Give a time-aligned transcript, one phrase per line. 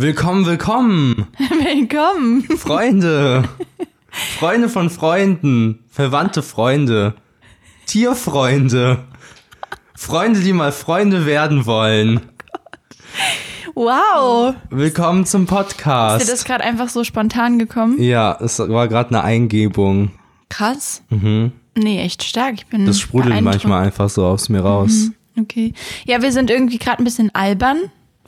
[0.00, 2.42] Willkommen, willkommen, Willkommen.
[2.56, 3.42] Freunde.
[4.38, 7.14] Freunde von Freunden, verwandte Freunde,
[7.86, 9.04] Tierfreunde,
[9.94, 12.20] Freunde, die mal Freunde werden wollen.
[13.74, 14.54] Wow.
[14.70, 16.32] Willkommen zum Ist dir Podcast.
[16.32, 18.00] das gerade einfach so spontan gekommen?
[18.00, 20.12] Ja, es war gerade eine Eingebung.
[20.48, 21.02] Krass.
[21.76, 22.54] Nee, echt stark.
[22.54, 25.10] Ich bin Das sprudelt manchmal einfach so aus mir raus.
[25.38, 25.74] Okay.
[26.06, 27.78] Ja, wir sind irgendwie gerade ein bisschen albern,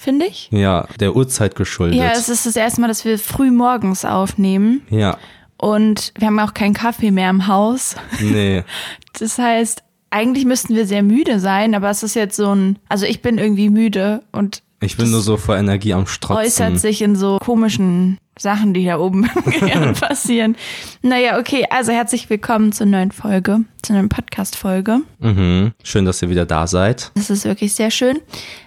[0.03, 0.49] finde ich.
[0.51, 1.99] Ja, der Uhrzeit geschuldet.
[1.99, 4.83] Ja, es ist das erste Mal, dass wir früh morgens aufnehmen.
[4.91, 5.17] ja,
[5.57, 7.97] Und wir haben auch keinen Kaffee mehr im Haus.
[8.21, 8.65] nee.
[9.19, 13.05] Das heißt, eigentlich müssten wir sehr müde sein, aber es ist jetzt so ein, also
[13.07, 16.11] ich bin irgendwie müde und Ich bin nur so vor Energie am äußert
[16.51, 16.79] Strotzen.
[16.79, 20.57] sich in so komischen Sachen, die da oben im Gehirn passieren.
[21.03, 25.01] Naja, okay, also herzlich willkommen zur neuen Folge, zur neuen Podcast-Folge.
[25.21, 25.73] Mhm.
[25.83, 27.13] Schön, dass ihr wieder da seid.
[27.15, 28.21] Das ist wirklich sehr schön.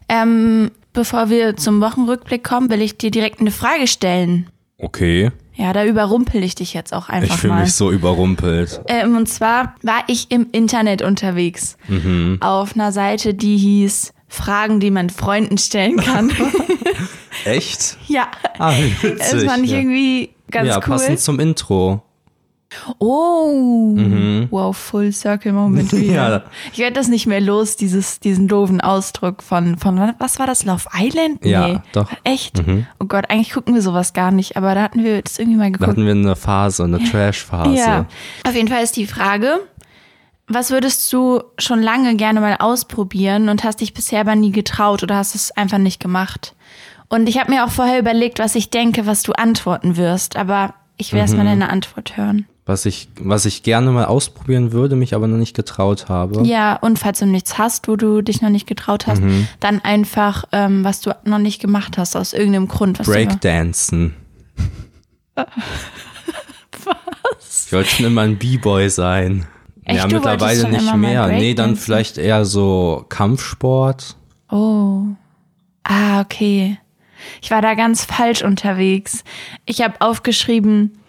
[0.08, 4.48] Ähm, bevor wir zum Wochenrückblick kommen, will ich dir direkt eine Frage stellen.
[4.78, 5.32] Okay.
[5.56, 7.62] Ja, da überrumpel ich dich jetzt auch Ich einfach fühle mal.
[7.64, 8.82] mich so überrumpelt.
[8.88, 11.78] Ähm, und zwar war ich im Internet unterwegs.
[11.88, 12.38] Mhm.
[12.42, 16.30] Auf einer Seite, die hieß Fragen, die man Freunden stellen kann.
[17.46, 17.98] Echt?
[18.08, 18.28] ja,
[18.60, 19.18] Ah, witzig.
[19.32, 19.78] das fand ich ja.
[19.78, 20.82] irgendwie ganz ja, cool.
[20.84, 22.02] passend zum Intro.
[23.00, 23.96] Oh,
[24.50, 26.04] wow, Full Circle Moment wieder.
[26.04, 26.14] Mhm.
[26.16, 26.44] Ja.
[26.74, 30.66] Ich werde das nicht mehr los, dieses, diesen doofen Ausdruck von, von, was war das,
[30.66, 31.46] Love Island?
[31.46, 31.80] Ja, Nee.
[31.94, 32.10] doch.
[32.12, 32.18] Mhm.
[32.24, 32.62] Echt?
[33.00, 35.66] Oh Gott, eigentlich gucken wir sowas gar nicht, aber da hatten wir das irgendwie mal
[35.66, 35.90] Da geguckt.
[35.90, 37.76] hatten wir eine Phase, eine Trash-Phase.
[37.78, 38.06] Ja,
[38.46, 39.60] auf jeden Fall ist die Frage,
[40.48, 45.02] was würdest du schon lange gerne mal ausprobieren und hast dich bisher aber nie getraut
[45.02, 46.56] oder hast es einfach nicht gemacht?
[47.10, 50.74] Und ich habe mir auch vorher überlegt, was ich denke, was du antworten wirst, aber
[50.98, 51.22] ich will Mhm.
[51.22, 52.46] erst mal deine Antwort hören.
[52.68, 56.42] Was ich, was ich gerne mal ausprobieren würde, mich aber noch nicht getraut habe.
[56.48, 59.48] Ja, und falls du nichts hast, wo du dich noch nicht getraut hast, Mhm.
[59.60, 62.98] dann einfach, ähm, was du noch nicht gemacht hast, aus irgendeinem Grund.
[63.04, 64.16] Breakdancen.
[65.36, 65.46] was?
[67.68, 69.46] Ich wollte schon immer ein B-Boy sein.
[69.84, 71.28] Echt, ja, mittlerweile nicht mehr.
[71.28, 74.16] Nee, dann vielleicht eher so Kampfsport.
[74.50, 75.04] Oh.
[75.84, 76.80] Ah, okay.
[77.42, 79.24] Ich war da ganz falsch unterwegs.
[79.66, 81.00] Ich habe aufgeschrieben,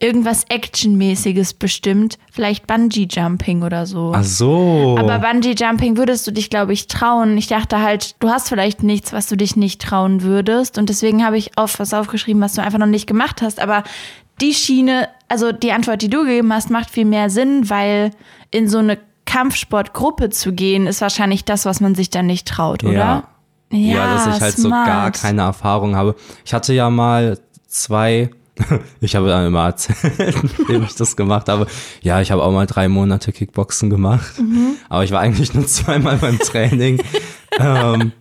[0.00, 2.18] irgendwas Actionmäßiges bestimmt.
[2.32, 4.12] Vielleicht Bungee-Jumping oder so.
[4.14, 4.96] Ach so.
[4.98, 7.36] Aber Bungee-Jumping würdest du dich, glaube ich, trauen.
[7.36, 10.78] Ich dachte halt, du hast vielleicht nichts, was du dich nicht trauen würdest.
[10.78, 13.60] Und deswegen habe ich auf was aufgeschrieben, was du einfach noch nicht gemacht hast.
[13.60, 13.82] Aber
[14.40, 18.12] die Schiene, also die Antwort, die du gegeben hast, macht viel mehr Sinn, weil
[18.50, 22.82] in so eine Kampfsportgruppe zu gehen, ist wahrscheinlich das, was man sich dann nicht traut,
[22.82, 22.92] oder?
[22.92, 23.28] Ja.
[23.70, 24.86] Ja, dass ich halt so smart.
[24.86, 26.14] gar keine Erfahrung habe.
[26.44, 28.30] Ich hatte ja mal zwei,
[29.00, 31.66] ich habe dann immer erzählt, indem ich das gemacht habe.
[32.00, 34.76] Ja, ich habe auch mal drei Monate Kickboxen gemacht, Mhm.
[34.88, 37.02] aber ich war eigentlich nur zweimal beim Training.
[37.58, 38.12] ähm,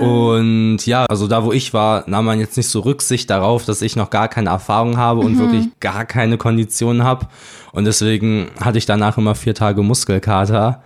[0.00, 3.82] und ja, also da, wo ich war, nahm man jetzt nicht so Rücksicht darauf, dass
[3.82, 7.26] ich noch gar keine Erfahrung habe und wirklich gar keine Kondition habe.
[7.72, 10.82] Und deswegen hatte ich danach immer vier Tage Muskelkater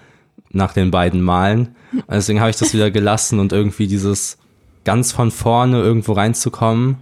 [0.52, 1.74] nach den beiden Malen.
[1.92, 4.38] Und deswegen habe ich das wieder gelassen und irgendwie dieses
[4.84, 6.96] ganz von vorne irgendwo reinzukommen,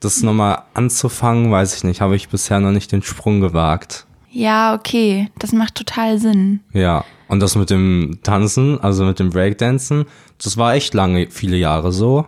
[0.00, 4.06] das nochmal anzufangen, weiß ich nicht, habe ich bisher noch nicht den Sprung gewagt.
[4.30, 5.28] Ja, okay.
[5.38, 6.60] Das macht total Sinn.
[6.72, 7.04] Ja.
[7.28, 10.06] Und das mit dem Tanzen, also mit dem Breakdancen,
[10.42, 12.26] das war echt lange, viele Jahre so.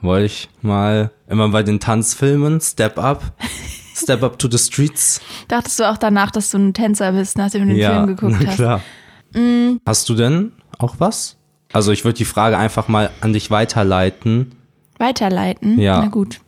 [0.00, 3.32] Wollte ich mal immer bei den Tanzfilmen, Step Up,
[3.94, 5.20] Step Up to the Streets.
[5.48, 8.36] Dachtest du auch danach, dass du ein Tänzer bist, nachdem du den ja, Film geguckt
[8.40, 8.56] na hast?
[8.56, 8.80] klar.
[9.86, 11.36] Hast du denn auch was?
[11.72, 14.52] Also ich würde die Frage einfach mal an dich weiterleiten.
[14.98, 15.78] Weiterleiten?
[15.78, 16.00] Ja.
[16.02, 16.40] Na gut.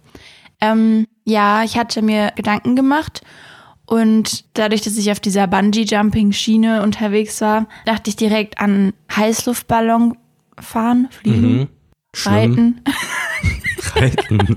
[0.61, 3.23] Ähm, ja, ich hatte mir Gedanken gemacht
[3.87, 10.17] und dadurch, dass ich auf dieser Bungee-Jumping-Schiene unterwegs war, dachte ich direkt an Heißluftballon
[10.59, 11.69] fahren, fliegen, Mhm.
[12.25, 12.81] Reiten.
[13.95, 14.57] reiten.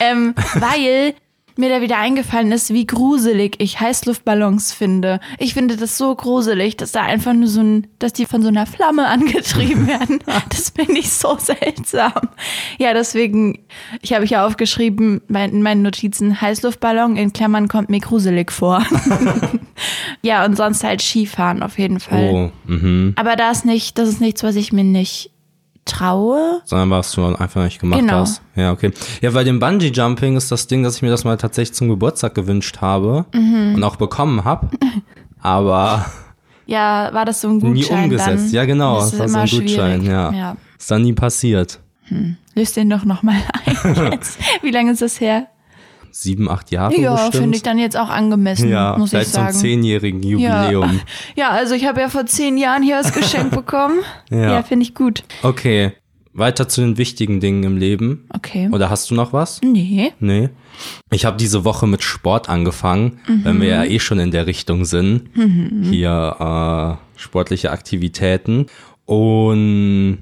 [0.00, 1.14] Ähm, weil
[1.58, 5.20] mir da wieder eingefallen ist, wie gruselig ich Heißluftballons finde.
[5.38, 8.48] Ich finde das so gruselig, dass da einfach nur so ein, dass die von so
[8.48, 10.18] einer Flamme angetrieben werden.
[10.50, 12.12] Das finde ich so seltsam.
[12.78, 13.60] Ja, deswegen,
[14.02, 18.84] ich habe hier aufgeschrieben, mein- in meinen Notizen Heißluftballon, in Klammern kommt mir gruselig vor.
[20.22, 22.30] ja, und sonst halt Skifahren auf jeden Fall.
[22.66, 23.12] Oh, mhm.
[23.16, 25.30] Aber das nicht, das ist nichts, was ich mir nicht
[25.86, 26.60] traue.
[26.64, 28.20] Sondern was du einfach nicht gemacht Genau.
[28.20, 28.42] hast.
[28.54, 28.92] Ja, okay.
[29.22, 32.34] Ja, bei dem Bungee-Jumping ist das Ding, dass ich mir das mal tatsächlich zum Geburtstag
[32.34, 33.74] gewünscht habe Mhm.
[33.76, 34.68] und auch bekommen habe.
[35.40, 36.04] Aber
[36.66, 38.46] Ja, war das so ein Gutschein nie umgesetzt.
[38.46, 38.50] Dann?
[38.52, 38.96] Ja, genau.
[39.00, 40.32] Das Das ist war so ein Gutschein, ja.
[40.32, 40.56] ja.
[40.78, 41.80] Ist dann nie passiert.
[42.54, 43.36] Löst den doch nochmal
[43.84, 44.38] ein jetzt.
[44.62, 45.46] Wie lange ist das her?
[46.18, 49.42] Sieben, acht Jahre Ja, finde ich dann jetzt auch angemessen, ja, muss ich vielleicht zum
[49.44, 49.54] sagen.
[49.54, 50.70] zehnjährigen ja.
[50.70, 51.00] Jubiläum.
[51.36, 53.98] ja, also ich habe ja vor zehn Jahren hier das Geschenk bekommen.
[54.30, 54.54] Ja.
[54.54, 55.24] Ja, finde ich gut.
[55.42, 55.92] Okay.
[56.32, 58.26] weiter zu den wichtigen Dingen im Leben.
[58.34, 58.70] Okay.
[58.72, 59.60] Oder hast du noch was?
[59.62, 60.14] Nee.
[60.18, 60.48] Nee.
[61.12, 64.86] Ich habe diese Woche mit Sport angefangen, wenn wir ja eh schon in der Richtung
[64.86, 65.28] sind.
[65.82, 68.66] Hier äh, sportliche Aktivitäten.
[69.04, 70.18] Und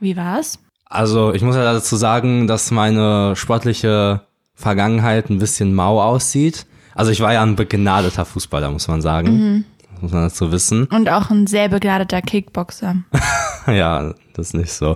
[0.00, 0.60] Wie war's?
[0.84, 4.20] also ich muss ja dazu sagen, dass meine sportliche
[4.56, 6.66] Vergangenheit ein bisschen mau aussieht.
[6.94, 9.64] Also ich war ja ein begnadeter Fußballer, muss man sagen.
[9.92, 10.86] Das muss man dazu wissen.
[10.86, 12.96] Und auch ein sehr begnadeter Kickboxer.
[13.68, 14.94] Ja, das ist nicht so.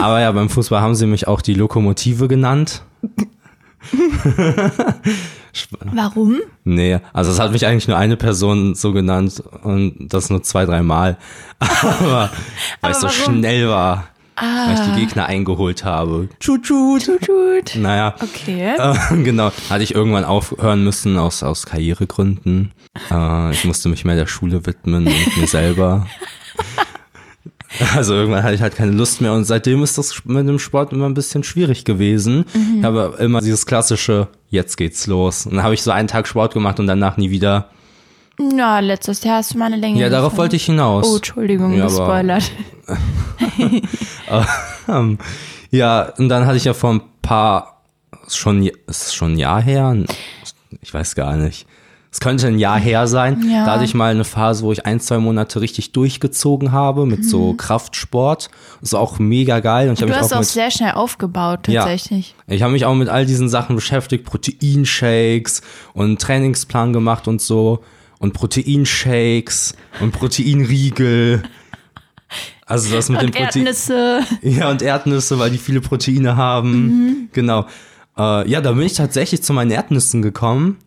[0.00, 2.82] Aber ja, beim Fußball haben sie mich auch die Lokomotive genannt.
[5.92, 6.40] Warum?
[6.64, 10.64] Nee, also es hat mich eigentlich nur eine Person so genannt und das nur zwei,
[10.64, 11.16] dreimal.
[11.60, 12.30] Aber
[12.80, 13.36] weil ich so warum?
[13.36, 14.08] schnell war,
[14.42, 16.28] weil ich die Gegner eingeholt habe.
[16.40, 17.04] Tschut, tschut.
[17.06, 17.76] Tut, tut.
[17.80, 18.74] Naja, Okay.
[18.76, 19.52] äh, genau.
[19.70, 22.72] Hatte ich irgendwann aufhören müssen aus, aus Karrieregründen.
[23.10, 26.06] Äh, ich musste mich mehr der Schule widmen und mir selber.
[27.96, 30.92] Also irgendwann hatte ich halt keine Lust mehr und seitdem ist das mit dem Sport
[30.92, 32.44] immer ein bisschen schwierig gewesen.
[32.78, 35.46] Ich habe immer dieses klassische, jetzt geht's los.
[35.46, 37.70] Und dann habe ich so einen Tag Sport gemacht und danach nie wieder.
[38.54, 40.00] Na, letztes Jahr hast du mal eine Länge.
[40.00, 41.08] Ja, darauf wollte ich hinaus.
[41.10, 42.50] Oh, Entschuldigung, Ja, gespoilert.
[44.88, 45.18] Ähm,
[45.70, 47.82] ja, und dann hatte ich ja vor ein paar,
[48.26, 49.96] ist schon, ist schon ein Jahr her?
[50.80, 51.66] Ich weiß gar nicht.
[52.10, 53.42] Es könnte ein Jahr her sein.
[53.50, 53.64] Ja.
[53.64, 57.24] Da hatte ich mal eine Phase, wo ich ein, zwei Monate richtig durchgezogen habe mit
[57.24, 58.50] so Kraftsport.
[58.80, 59.88] Das ist auch mega geil.
[59.88, 60.10] Und ich Mhm.
[60.10, 61.82] Du hast auch auch sehr schnell aufgebaut, Ja.
[61.82, 62.34] tatsächlich.
[62.48, 65.62] ich habe mich auch mit all diesen Sachen beschäftigt, Proteinshakes
[65.94, 67.82] und Trainingsplan gemacht und so
[68.22, 71.42] und Proteinshakes und Proteinriegel.
[72.64, 74.20] Also das mit Und den Protein Erdnüsse.
[74.42, 77.28] ja, und Erdnüsse, weil die viele Proteine haben.
[77.32, 77.66] Genau.
[78.16, 80.78] Äh, ja, da bin ich tatsächlich zu meinen Erdnüssen gekommen.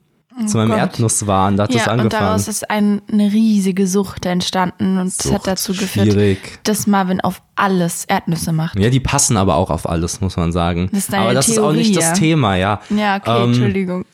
[0.47, 0.79] zu meinem Oh Gott.
[0.81, 1.57] Erdnusswahn.
[1.57, 2.25] Da hat das Ja, und angefangen.
[2.25, 6.59] daraus ist ein, eine riesige Sucht entstanden und das hat dazu geführt, Schwierig.
[6.63, 8.77] dass Marvin auf alles Erdnüsse macht.
[8.79, 10.89] Ja, die passen aber auch auf alles, muss man sagen.
[10.91, 12.09] Das ist aber das ist auch Theorie, nicht ja.
[12.09, 12.81] das Thema, ja.
[12.89, 14.05] Ja, okay, Ähm, Entschuldigung.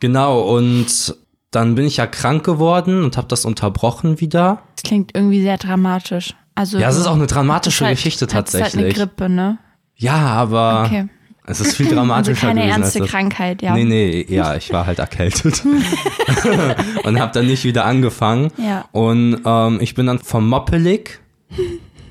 [0.00, 1.14] Genau, und
[1.52, 4.62] dann bin ich ja krank geworden und habe das unterbrochen wieder.
[4.76, 6.34] Das klingt irgendwie sehr dramatisch.
[6.54, 8.94] Also, Ja, es ist auch eine dramatische halt- Geschichte Das ist halt eine tatsächlich.
[8.96, 9.58] Grippe, ne?
[9.96, 11.08] Ja, aber Okay.
[11.46, 12.82] es ist viel Also dramatischer keine gewesen.
[12.82, 13.00] ernste.
[13.02, 13.74] Krankheit, ja.
[13.74, 15.62] Nee, nee, ja, ich war halt erkältet.
[17.04, 18.50] und habe dann nicht wieder angefangen.
[18.58, 18.84] Ja.
[18.92, 21.20] Und ähm, ich bin dann vom Moppelig.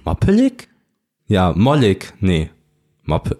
[0.05, 0.67] Moppelig?
[1.27, 2.13] Ja, Mollig.
[2.19, 2.49] Nee.
[3.03, 3.37] Moppe.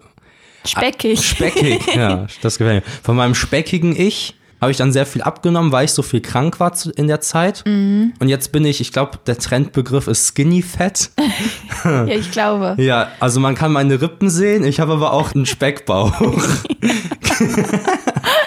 [0.64, 1.20] Speckig.
[1.24, 2.92] Speckig, ja, das gefällt mir.
[3.02, 6.60] Von meinem speckigen Ich habe ich dann sehr viel abgenommen, weil ich so viel krank
[6.60, 7.64] war in der Zeit.
[7.66, 8.12] Mhm.
[8.20, 11.10] Und jetzt bin ich, ich glaube, der Trendbegriff ist Skinny Fat.
[11.84, 12.76] ja, ich glaube.
[12.82, 16.12] Ja, also man kann meine Rippen sehen, ich habe aber auch einen Speckbauch.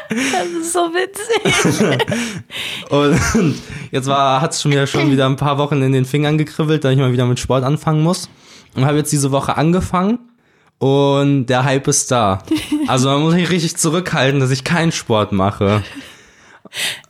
[0.07, 1.99] Das ist so witzig.
[2.89, 3.55] Und
[3.91, 6.85] jetzt war, hat es schon wieder schon wieder ein paar Wochen in den Fingern gekribbelt,
[6.85, 8.29] da ich mal wieder mit Sport anfangen muss.
[8.75, 10.19] Und habe jetzt diese Woche angefangen
[10.79, 12.39] und der Hype ist da.
[12.87, 15.81] Also man muss sich richtig zurückhalten, dass ich keinen Sport mache.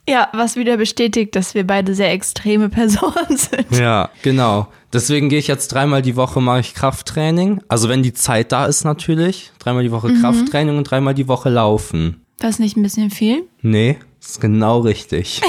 [0.08, 3.70] Ja, was wieder bestätigt, dass wir beide sehr extreme Personen sind.
[3.72, 4.68] Ja, genau.
[4.92, 7.60] Deswegen gehe ich jetzt dreimal die Woche mache ich Krafttraining.
[7.68, 9.52] Also wenn die Zeit da ist natürlich.
[9.58, 12.24] Dreimal die Woche Krafttraining und dreimal die Woche laufen.
[12.38, 13.44] Das ist nicht ein bisschen viel?
[13.60, 15.42] Nee, das ist genau richtig.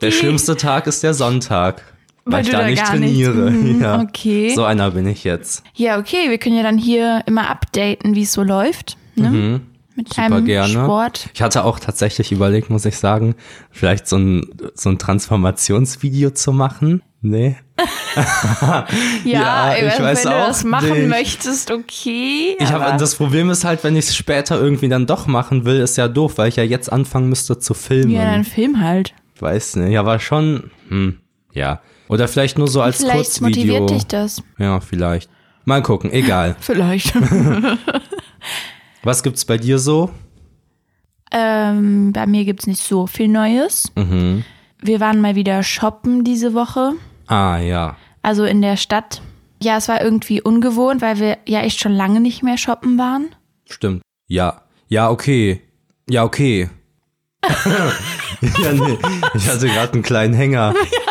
[0.01, 1.83] Der schlimmste Tag ist der Sonntag.
[2.25, 3.51] Weil, Weil ich du da nicht trainiere.
[3.51, 4.01] Mhm, ja.
[4.01, 4.53] okay.
[4.55, 5.63] So einer bin ich jetzt.
[5.75, 8.97] Ja, okay, wir können ja dann hier immer updaten, wie es so läuft.
[9.17, 9.31] Ne?
[9.31, 9.61] Mit Mhm.
[10.15, 10.73] Super deinem gerne.
[10.73, 11.29] Sport.
[11.35, 13.35] Ich hatte auch tatsächlich überlegt, muss ich sagen,
[13.71, 17.03] vielleicht so ein, so ein Transformationsvideo zu machen.
[17.23, 17.57] Nee.
[19.25, 21.09] Ja, ich wenn weiß du auch das machen nicht.
[21.09, 22.57] möchtest, okay.
[22.59, 25.81] Ich habe das Problem ist halt, wenn ich es später irgendwie dann doch machen will,
[25.81, 28.11] ist ja doof, weil ich ja jetzt anfangen müsste zu filmen.
[28.11, 29.15] Ja, dann film halt.
[29.35, 31.19] Ich weiß nicht, aber schon, hm,
[31.53, 31.81] ja.
[32.11, 33.49] Oder vielleicht nur so als Vielleicht Kurzvideo.
[33.49, 34.43] motiviert dich das.
[34.59, 35.31] Ja, vielleicht.
[35.65, 36.57] Mal gucken, egal.
[36.61, 37.13] Vielleicht.
[39.03, 40.11] Was gibt's bei dir so?
[41.33, 43.93] ähm, bei mir gibt's nicht so viel Neues.
[43.95, 44.45] Mhm.
[44.81, 46.95] Wir waren mal wieder shoppen diese Woche.
[47.29, 47.97] Ah, ja.
[48.23, 49.23] Also in der Stadt.
[49.63, 53.29] Ja, es war irgendwie ungewohnt, weil wir ja echt schon lange nicht mehr shoppen waren.
[53.69, 54.03] Stimmt.
[54.27, 54.63] Ja.
[54.89, 55.63] Ja, okay.
[56.09, 56.69] Ja, okay.
[57.45, 58.99] ja, nee.
[59.35, 60.75] Ich hatte gerade einen kleinen Hänger.
[60.75, 61.10] Ja,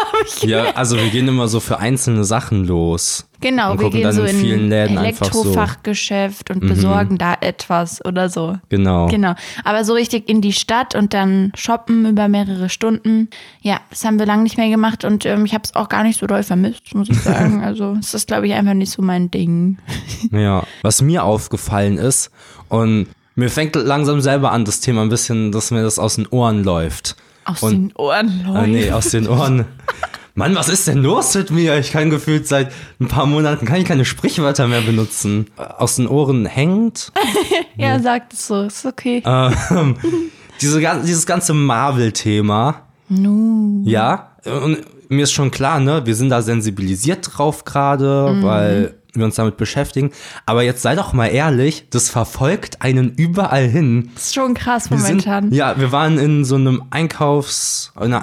[0.75, 3.25] also wir gehen immer so für einzelne Sachen los.
[3.41, 5.43] Genau, Und wir gucken gehen dann so in vielen Läden einfach so.
[5.43, 5.47] Mhm.
[5.47, 8.57] Elektrofachgeschäft und besorgen da etwas oder so.
[8.67, 9.07] Genau.
[9.07, 9.33] Genau.
[9.63, 13.29] Aber so richtig in die Stadt und dann shoppen über mehrere Stunden.
[13.61, 16.03] Ja, das haben wir lange nicht mehr gemacht und ähm, ich habe es auch gar
[16.03, 17.63] nicht so doll vermisst, muss ich sagen.
[17.69, 19.77] Also es ist, glaube ich, einfach nicht so mein Ding.
[20.31, 20.63] Ja.
[20.81, 22.31] Was mir aufgefallen ist,
[22.69, 26.27] und mir fängt langsam selber an, das Thema ein bisschen, dass mir das aus den
[26.27, 27.15] Ohren läuft.
[27.49, 28.67] Aus Und- den Ohren Äh, läuft.
[28.69, 29.65] nee, aus den Ohren.
[30.35, 31.77] Mann, was ist denn los mit mir?
[31.79, 35.47] Ich kann gefühlt seit ein paar Monaten kann ich keine Sprichwörter mehr benutzen.
[35.57, 37.11] Aus den Ohren hängt.
[37.75, 39.23] Ja, sagt es so, ist okay.
[39.25, 39.95] Ähm,
[40.61, 42.81] diese, dieses ganze Marvel-Thema.
[43.07, 43.83] Nu.
[43.85, 48.43] Ja, und mir ist schon klar, ne, wir sind da sensibilisiert drauf gerade, Mhm.
[48.43, 50.11] weil wir uns damit beschäftigen.
[50.45, 54.11] Aber jetzt sei doch mal ehrlich, das verfolgt einen überall hin.
[54.15, 55.51] ist schon krass Wir sind, momentan.
[55.51, 58.21] ja, wir waren in so einem Einkaufs, einer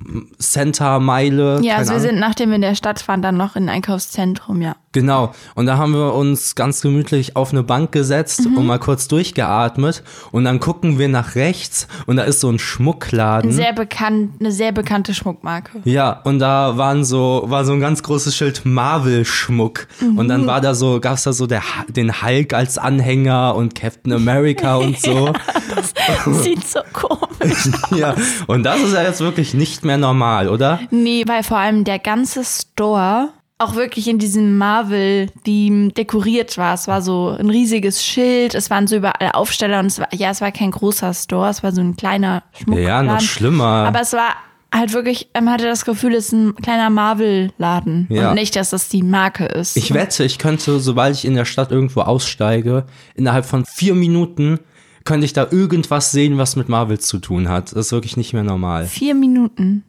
[0.00, 1.60] Einkaufscenter-Meile.
[1.62, 2.08] Ja, keine also wir Ahnung.
[2.10, 4.76] sind, nachdem wir in der Stadt waren, dann noch in ein Einkaufszentrum, ja.
[4.92, 5.32] Genau.
[5.54, 8.56] Und da haben wir uns ganz gemütlich auf eine Bank gesetzt Mhm.
[8.58, 10.02] und mal kurz durchgeatmet.
[10.32, 13.52] Und dann gucken wir nach rechts und da ist so ein Schmuckladen.
[13.52, 15.78] Sehr bekannt, eine sehr bekannte Schmuckmarke.
[15.84, 19.86] Ja, und da waren so, war so ein ganz großes Schild Marvel-Schmuck.
[20.16, 24.12] Und dann war da so, gab's da so der, den Hulk als Anhänger und Captain
[24.12, 25.32] America und so.
[26.42, 27.68] Sieht so komisch.
[27.96, 28.14] ja,
[28.48, 30.80] und das ist ja jetzt wirklich nicht mehr normal, oder?
[30.90, 33.30] Nee, weil vor allem der ganze Store
[33.60, 36.74] auch wirklich in diesem Marvel-Theme dekoriert war.
[36.74, 40.30] Es war so ein riesiges Schild, es waren so überall Aufsteller und es war, ja,
[40.30, 42.86] es war kein großer Store, es war so ein kleiner Schmuckladen.
[42.86, 43.86] Ja, noch schlimmer.
[43.86, 44.34] Aber es war
[44.74, 48.06] halt wirklich, man hatte das Gefühl, es ist ein kleiner Marvel-Laden.
[48.08, 48.30] Ja.
[48.30, 49.76] Und nicht, dass das die Marke ist.
[49.76, 54.60] Ich wette, ich könnte, sobald ich in der Stadt irgendwo aussteige, innerhalb von vier Minuten
[55.10, 57.72] könnte ich da irgendwas sehen, was mit Marvel zu tun hat.
[57.72, 58.86] Das ist wirklich nicht mehr normal.
[58.86, 59.82] Vier Minuten.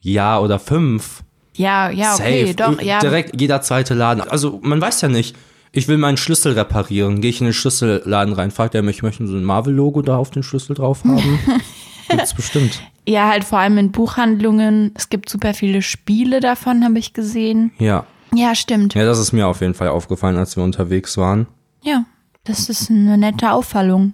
[0.00, 1.22] Ja, oder fünf.
[1.54, 2.54] Ja, ja, okay, Safe.
[2.56, 2.98] doch, ja.
[2.98, 4.20] Direkt jeder zweite Laden.
[4.22, 5.36] Also man weiß ja nicht.
[5.70, 7.20] Ich will meinen Schlüssel reparieren.
[7.20, 10.16] Gehe ich in den Schlüsselladen rein, fragt er mich, ich möchte so ein Marvel-Logo da
[10.16, 11.38] auf den Schlüssel drauf haben.
[12.08, 12.82] Gibt's bestimmt.
[13.06, 14.90] Ja, halt vor allem in Buchhandlungen.
[14.96, 17.70] Es gibt super viele Spiele davon, habe ich gesehen.
[17.78, 18.04] Ja.
[18.34, 18.94] Ja, stimmt.
[18.94, 21.46] Ja, das ist mir auf jeden Fall aufgefallen, als wir unterwegs waren.
[21.84, 22.04] Ja,
[22.50, 24.12] das ist eine nette Auffallung.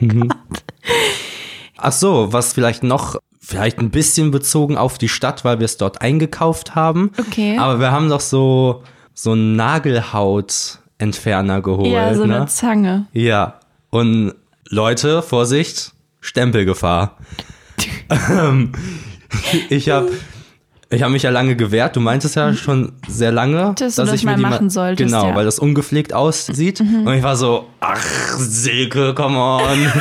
[1.76, 5.76] Ach so, was vielleicht noch, vielleicht ein bisschen bezogen auf die Stadt, weil wir es
[5.76, 7.12] dort eingekauft haben.
[7.18, 7.58] Okay.
[7.58, 11.92] Aber wir haben doch so, so einen Nagelhautentferner geholt.
[11.92, 12.36] ja, so ne?
[12.36, 13.06] eine Zange.
[13.12, 13.60] Ja.
[13.90, 14.32] Und
[14.68, 17.18] Leute, Vorsicht, Stempelgefahr.
[18.08, 18.72] Ähm,
[19.68, 20.10] ich habe
[20.88, 21.96] ich hab mich ja lange gewehrt.
[21.96, 23.74] Du meintest ja schon sehr lange, Mhm.
[23.76, 25.32] Dass du das ich mal mir die machen solltest, Genau, ja.
[25.32, 25.36] Mhm.
[25.36, 26.80] weil das ungepflegt aussieht.
[26.80, 28.02] Und ich war so, ach,
[28.38, 29.92] Silke, come on.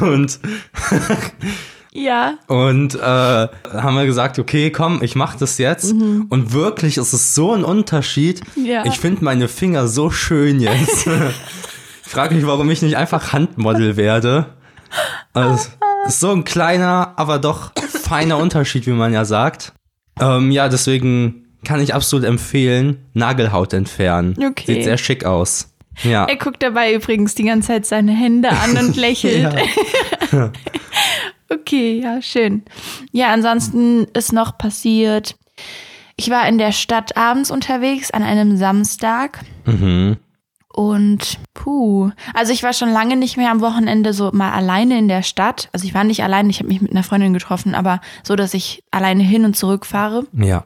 [0.00, 0.38] und
[1.92, 2.34] Ja.
[2.46, 5.92] und äh, haben wir gesagt, okay, komm, ich mach das jetzt.
[5.92, 8.40] Und wirklich ist es so ein Unterschied.
[8.56, 8.66] Mhm.
[8.66, 8.84] Ja.
[8.84, 11.06] Ich finde meine Finger so schön jetzt.
[12.04, 14.46] ich frage mich, warum ich nicht einfach Handmodel werde.
[15.34, 15.68] Also,
[16.08, 17.72] so ein kleiner, aber doch
[18.08, 19.72] feiner Unterschied, wie man ja sagt.
[20.20, 24.34] Ähm, ja, deswegen kann ich absolut empfehlen, Nagelhaut entfernen.
[24.38, 24.74] Okay.
[24.74, 25.74] Sieht sehr schick aus.
[26.04, 26.26] Ja.
[26.26, 29.54] Er guckt dabei übrigens die ganze Zeit seine Hände an und lächelt.
[31.50, 32.62] Okay, ja, schön.
[33.10, 35.36] Ja, ansonsten ist noch passiert.
[36.16, 39.40] Ich war in der Stadt abends unterwegs an einem Samstag.
[39.64, 40.18] Mhm.
[40.72, 45.08] Und puh, also ich war schon lange nicht mehr am Wochenende so mal alleine in
[45.08, 45.68] der Stadt.
[45.72, 48.54] Also ich war nicht alleine, ich habe mich mit einer Freundin getroffen, aber so, dass
[48.54, 50.26] ich alleine hin und zurück fahre.
[50.32, 50.64] Ja.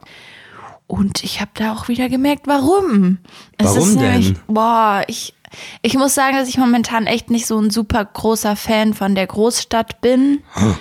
[0.87, 3.19] Und ich habe da auch wieder gemerkt, warum.
[3.57, 4.39] Es Warum ist nämlich, denn?
[4.47, 5.33] Boah, ich,
[5.81, 9.27] ich muss sagen, dass ich momentan echt nicht so ein super großer Fan von der
[9.27, 10.43] Großstadt bin.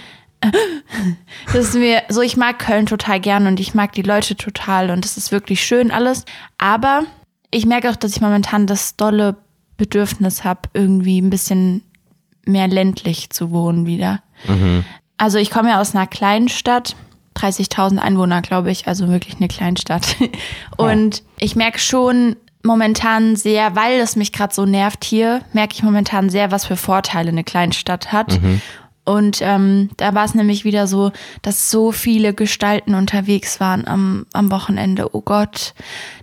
[1.53, 4.91] Das ist mir so, ich mag Köln total gern und ich mag die Leute total
[4.91, 6.25] und es ist wirklich schön alles.
[6.59, 7.05] Aber
[7.53, 9.37] ich merke auch, dass ich momentan das dolle
[9.77, 11.83] Bedürfnis habe, irgendwie ein bisschen
[12.45, 14.23] mehr ländlich zu wohnen wieder.
[15.19, 16.97] Also ich komme ja aus einer kleinen Stadt,
[17.37, 20.17] 30.000 Einwohner, glaube ich, also wirklich eine Kleinstadt.
[20.77, 25.83] Und ich merke schon momentan sehr, weil es mich gerade so nervt hier, merke ich
[25.83, 28.41] momentan sehr, was für Vorteile eine Kleinstadt hat.
[29.05, 31.11] Und ähm, da war es nämlich wieder so,
[31.43, 35.15] dass so viele Gestalten unterwegs waren am, am Wochenende.
[35.15, 35.75] Oh Gott,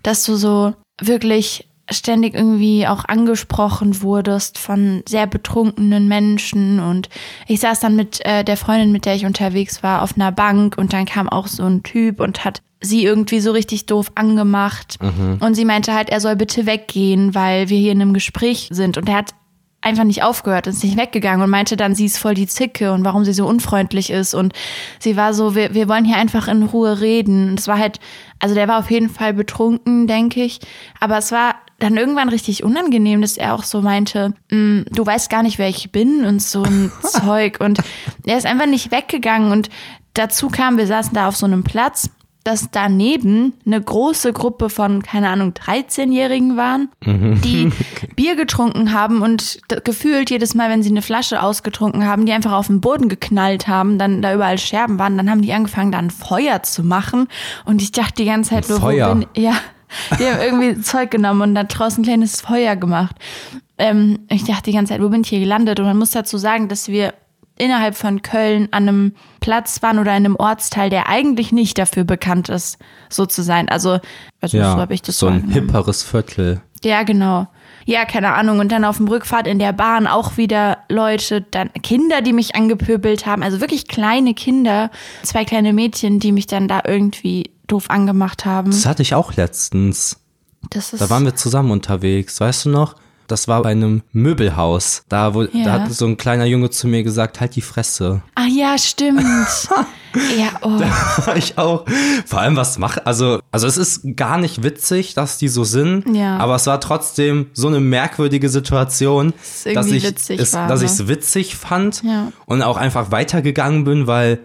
[0.02, 6.80] dass du so wirklich ständig irgendwie auch angesprochen wurdest von sehr betrunkenen Menschen.
[6.80, 7.10] Und
[7.48, 10.78] ich saß dann mit äh, der Freundin, mit der ich unterwegs war, auf einer Bank
[10.78, 14.98] und dann kam auch so ein Typ und hat sie irgendwie so richtig doof angemacht.
[15.42, 18.98] Und sie meinte halt, er soll bitte weggehen, weil wir hier in einem Gespräch sind.
[18.98, 19.34] Und er hat
[19.82, 23.06] einfach nicht aufgehört, ist nicht weggegangen und meinte dann, sie ist voll die Zicke und
[23.06, 24.34] warum sie so unfreundlich ist.
[24.34, 24.54] Und
[25.00, 27.52] sie war so, wir, wir wollen hier einfach in Ruhe reden.
[27.52, 28.00] Und es war halt,
[28.40, 30.60] also der war auf jeden Fall betrunken, denke ich.
[31.00, 35.30] Aber es war dann irgendwann richtig unangenehm, dass er auch so meinte, "Mm, du weißt
[35.30, 37.60] gar nicht, wer ich bin und so ein Zeug.
[37.62, 37.80] Und
[38.26, 39.52] er ist einfach nicht weggegangen.
[39.52, 39.70] Und
[40.14, 42.10] dazu kam, wir saßen da auf so einem Platz
[42.44, 47.72] dass daneben eine große Gruppe von, keine Ahnung, 13-Jährigen waren, die
[48.16, 52.54] Bier getrunken haben und gefühlt jedes Mal, wenn sie eine Flasche ausgetrunken haben, die einfach
[52.54, 56.00] auf den Boden geknallt haben, dann da überall Scherben waren, dann haben die angefangen, da
[56.00, 57.28] ein Feuer zu machen.
[57.66, 59.16] Und ich dachte die ganze Zeit, nur, wo Feuer?
[59.16, 59.54] bin ja,
[60.20, 63.16] die haben irgendwie Zeug genommen und da draußen ein kleines Feuer gemacht.
[63.78, 65.80] Ähm, ich dachte die ganze Zeit, wo bin ich hier gelandet?
[65.80, 67.14] Und man muss dazu sagen, dass wir
[67.60, 72.06] innerhalb von Köln an einem Platz waren oder in einem Ortsteil, der eigentlich nicht dafür
[72.06, 73.70] bekannt ist, so zu sein.
[73.70, 74.00] Also,
[74.42, 76.62] also Ja, so habe ich das so ein hipperes Viertel.
[76.84, 77.48] Ja, genau.
[77.86, 78.60] Ja, keine Ahnung.
[78.60, 82.56] Und dann auf dem Rückfahrt in der Bahn auch wieder Leute, dann Kinder, die mich
[82.56, 83.44] angepöbelt haben.
[83.44, 84.92] Also wirklich kleine Kinder.
[85.24, 88.72] Zwei kleine Mädchen, die mich dann da irgendwie doof angemacht haben.
[88.72, 90.18] Das hatte ich auch letztens.
[90.70, 92.96] Das ist Da waren wir zusammen unterwegs, weißt du noch?
[93.32, 95.04] Das war bei einem Möbelhaus.
[95.10, 95.64] Da, wo, Ja.
[95.64, 98.22] da hat so ein kleiner Junge zu mir gesagt, halt die Fresse.
[98.36, 99.22] Ah ja, stimmt.
[100.38, 100.80] ja, oh.
[101.36, 101.86] ich auch.
[102.26, 106.06] Vor allem, was macht, also, also es ist gar nicht witzig, dass die so sind,
[106.16, 106.38] Ja.
[106.38, 109.34] aber es war trotzdem so eine merkwürdige Situation,
[109.66, 110.86] irgendwie dass ich es, war, dass ne?
[110.88, 112.32] ich es witzig fand Ja.
[112.46, 114.40] und auch einfach weitergegangen bin, weil,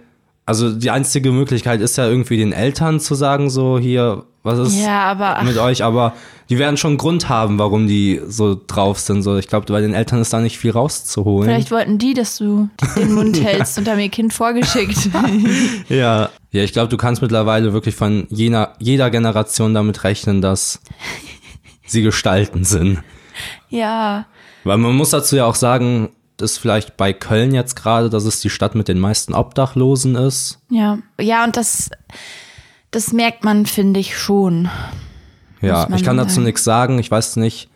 [0.46, 4.80] also die einzige Möglichkeit ist ja irgendwie den Eltern zu sagen, so hier, was ist
[4.80, 6.12] Ja, aber- mit euch, aber
[6.50, 9.22] die werden schon Grund haben, warum die so drauf sind.
[9.22, 11.48] So, ich glaube, bei den Eltern ist da nicht viel rauszuholen.
[11.48, 15.08] Vielleicht wollten die, dass du den Mund hältst und haben ihr Kind vorgeschickt.
[15.88, 16.28] Ja.
[16.50, 20.80] Ja, ich glaube, du kannst mittlerweile wirklich von jener, jeder Generation damit rechnen, dass
[21.86, 23.02] sie Gestalten sind.
[23.70, 24.26] ja.
[24.66, 28.40] Weil man muss dazu ja auch sagen, dass vielleicht bei Köln jetzt gerade, dass es
[28.40, 30.58] die Stadt mit den meisten Obdachlosen ist.
[30.70, 30.98] Ja.
[31.20, 31.90] Ja, und das,
[32.94, 34.68] das merkt man, finde ich, schon.
[35.60, 36.98] Ja, ich kann dazu nichts sagen.
[36.98, 37.68] Ich weiß nicht,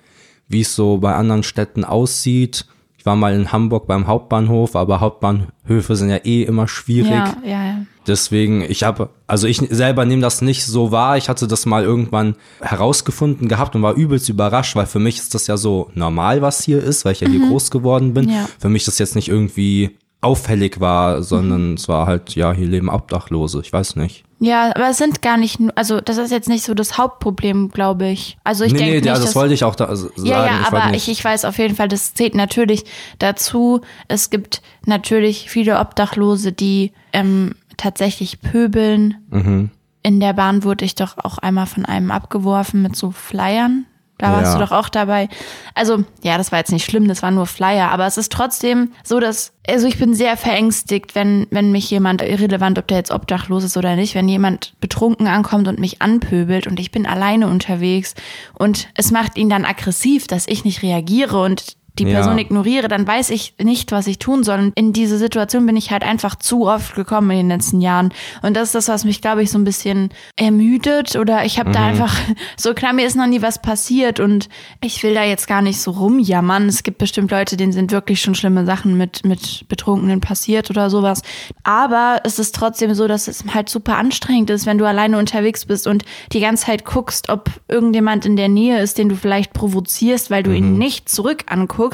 [0.49, 2.67] wie es so bei anderen Städten aussieht.
[2.99, 7.11] Ich war mal in Hamburg beim Hauptbahnhof, aber Hauptbahnhöfe sind ja eh immer schwierig.
[7.11, 7.77] Ja, ja, ja.
[8.07, 11.17] Deswegen, ich habe, also ich selber nehme das nicht so wahr.
[11.17, 15.35] Ich hatte das mal irgendwann herausgefunden gehabt und war übelst überrascht, weil für mich ist
[15.35, 18.27] das ja so normal, was hier ist, weil ich ja hier groß geworden bin.
[18.27, 18.31] Mhm.
[18.33, 18.49] Ja.
[18.59, 21.75] Für mich das jetzt nicht irgendwie auffällig war, sondern Mhm.
[21.75, 23.61] es war halt, ja, hier leben Obdachlose.
[23.61, 24.25] Ich weiß nicht.
[24.41, 27.71] Ja, aber es sind gar nicht, nur- also das ist jetzt nicht so das Hauptproblem,
[27.71, 28.39] glaube ich.
[28.45, 30.13] Also ich nee, denke nee, nicht, ja, das dass, wollte ich auch da sagen.
[30.25, 32.85] Ja, ja, ich aber ich, ich weiß auf jeden Fall, das zählt natürlich
[33.19, 33.81] dazu.
[34.07, 39.17] Es gibt natürlich viele Obdachlose, die ähm, tatsächlich pöbeln.
[39.31, 39.71] Mhm.
[40.03, 43.87] In der Bahn wurde ich doch auch einmal von einem abgeworfen mit so Flyern.
[44.19, 44.59] Da warst Ja.
[44.59, 45.29] du doch auch dabei.
[45.75, 48.93] Also, ja, das war jetzt nicht schlimm, das waren nur Flyer, aber es ist trotzdem
[49.05, 53.13] so, dass, also ich bin sehr verängstigt, wenn, wenn mich jemand, irrelevant, ob der jetzt
[53.13, 57.47] obdachlos ist oder nicht, wenn jemand betrunken ankommt und mich anpöbelt und ich bin alleine
[57.47, 58.15] unterwegs
[58.59, 62.17] und es macht ihn dann aggressiv, dass ich nicht reagiere und die Ja.
[62.21, 64.59] Person ignoriere, dann weiß ich nicht, was ich tun soll.
[64.59, 68.13] Und in diese Situation bin ich halt einfach zu oft gekommen in den letzten Jahren.
[68.43, 71.17] Und das ist das, was mich, glaube ich, so ein bisschen ermüdet.
[71.17, 72.15] Oder ich habe da einfach,
[72.57, 74.49] so klar, mir ist noch nie was passiert und
[74.81, 76.67] ich will da jetzt gar nicht so rumjammern.
[76.69, 80.91] Es gibt bestimmt Leute, denen sind wirklich schon schlimme Sachen mit, mit Betrunkenen passiert oder
[80.91, 81.23] sowas.
[81.65, 85.65] Aber es ist trotzdem so, dass es halt super anstrengend ist, wenn du alleine unterwegs
[85.67, 89.53] bist und die ganze Zeit guckst, ob irgendjemand in der Nähe ist, den du vielleicht
[89.53, 91.88] provozierst, weil du ihn nicht zurück anguckst.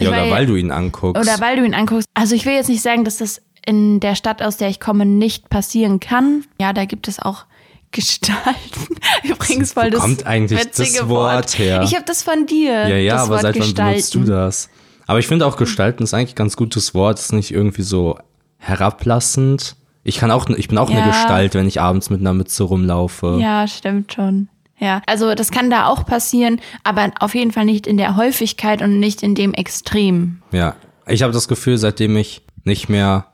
[0.00, 1.20] Ja, Weil- oder weil du ihn anguckst.
[1.22, 2.06] oder weil du ihn anguckst.
[2.14, 5.04] Also ich will jetzt nicht sagen, dass das in der Stadt, aus der ich komme,
[5.04, 6.44] nicht passieren kann.
[6.60, 7.44] Ja, da gibt es auch
[7.90, 8.96] Gestalten.
[9.24, 11.82] Übrigens voll das kommt eigentlich das Wort her?
[11.82, 12.88] Ich habe das von dir.
[12.88, 13.90] ja, ja, das aber Wort seit wann Gestalten.
[13.92, 14.68] benutzt du das?
[15.06, 17.18] Aber ich finde auch Gestalten ist eigentlich ein ganz gutes Wort.
[17.18, 18.18] Ist nicht irgendwie so
[18.58, 19.76] herablassend.
[20.04, 21.06] Ich kann auch, ich bin auch eine Ja.
[21.08, 23.38] Gestalt, wenn ich abends mit einer Mütze rumlaufe.
[23.40, 24.48] Ja, stimmt schon.
[24.80, 28.80] Ja, also das kann da auch passieren, aber auf jeden Fall nicht in der Häufigkeit
[28.82, 30.42] und nicht in dem Extrem.
[30.52, 33.26] Ja, ich habe das Gefühl, seitdem ich nicht mehr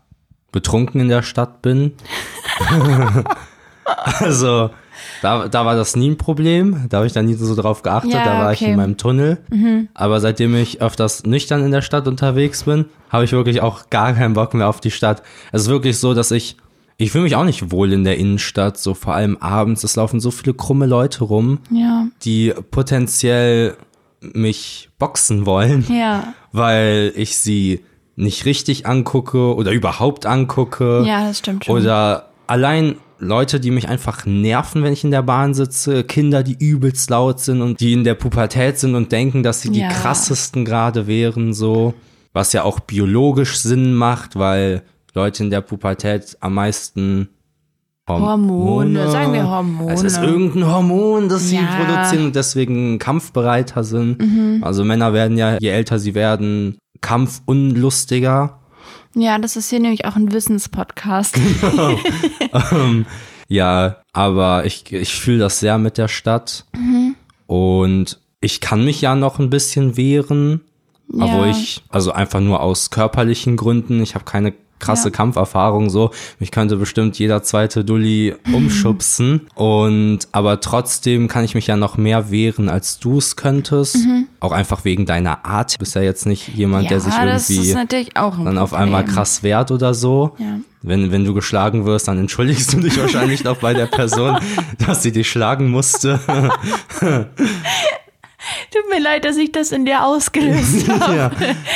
[0.53, 1.93] betrunken in der Stadt bin,
[4.19, 4.71] also
[5.23, 8.13] da, da war das nie ein Problem, da habe ich dann nie so drauf geachtet,
[8.13, 8.67] Ja, da war ich okay.
[8.67, 8.73] Mhm.
[8.73, 9.39] in meinem Tunnel.
[9.95, 14.13] Aber seitdem ich öfters nüchtern in der Stadt unterwegs bin, habe ich wirklich auch gar
[14.13, 15.23] keinen Bock mehr auf die Stadt.
[15.53, 16.57] Es ist wirklich so, dass ich,
[16.97, 20.21] ich fühle mich auch nicht wohl in der Innenstadt, so vor allem abends, es laufen
[20.21, 23.77] so viele krumme Leute rum, Ja, die potenziell
[24.21, 27.81] mich boxen wollen ja, weil ich sie
[28.17, 31.03] nicht richtig angucke oder überhaupt angucke.
[31.07, 31.77] ja, das stimmt schon.
[31.77, 36.57] Oder allein Leute, die mich einfach nerven, wenn ich in der Bahn sitze, Kinder, die
[36.59, 39.89] übelst laut sind und die in der Pubertät sind und denken, dass sie Ja.
[39.89, 41.95] die krassesten gerade wären, so.
[42.33, 44.83] Was ja auch biologisch Sinn macht, weil
[45.15, 47.29] Leute in der Pubertät am meisten
[48.09, 49.93] Hormone, sagen wir Hormone.
[49.95, 51.63] Es ist irgendein Hormon, das sie Ja.
[51.63, 51.87] Mhm.
[51.87, 54.63] produzieren und deswegen kampfbereiter sind.
[54.63, 58.59] Also Männer werden ja, je älter sie werden, kampfunlustiger.
[59.15, 61.39] Ja, das ist hier nämlich auch ein Wissenspodcast.
[63.49, 66.67] ja, aber ich, ich fühle das sehr mit der Stadt.
[67.47, 70.61] Und ich kann mich ja noch ein bisschen wehren.
[71.13, 71.51] Obwohl Ja.
[71.51, 75.15] ich, also einfach nur aus körperlichen Gründen, ich habe keine krasse Ja.
[75.15, 76.11] Kampferfahrung so.
[76.39, 79.43] Mich könnte bestimmt jeder zweite Dulli umschubsen.
[79.55, 83.97] Und aber trotzdem kann ich mich ja noch mehr wehren, als du es könntest.
[84.41, 85.75] Auch einfach wegen deiner Art.
[85.75, 88.59] Du bist ja jetzt nicht jemand, der sich das irgendwie ist natürlich auch ein dann
[88.59, 90.35] auf einmal krass wehrt oder so.
[90.39, 90.59] Ja.
[90.83, 94.37] Wenn, wenn du geschlagen wirst, dann entschuldigst du dich wahrscheinlich noch bei der Person,
[94.87, 96.21] dass sie dich schlagen musste.
[97.01, 101.17] Tut mir leid, dass ich das in dir ausgelöst habe.
[101.17, 101.31] ja.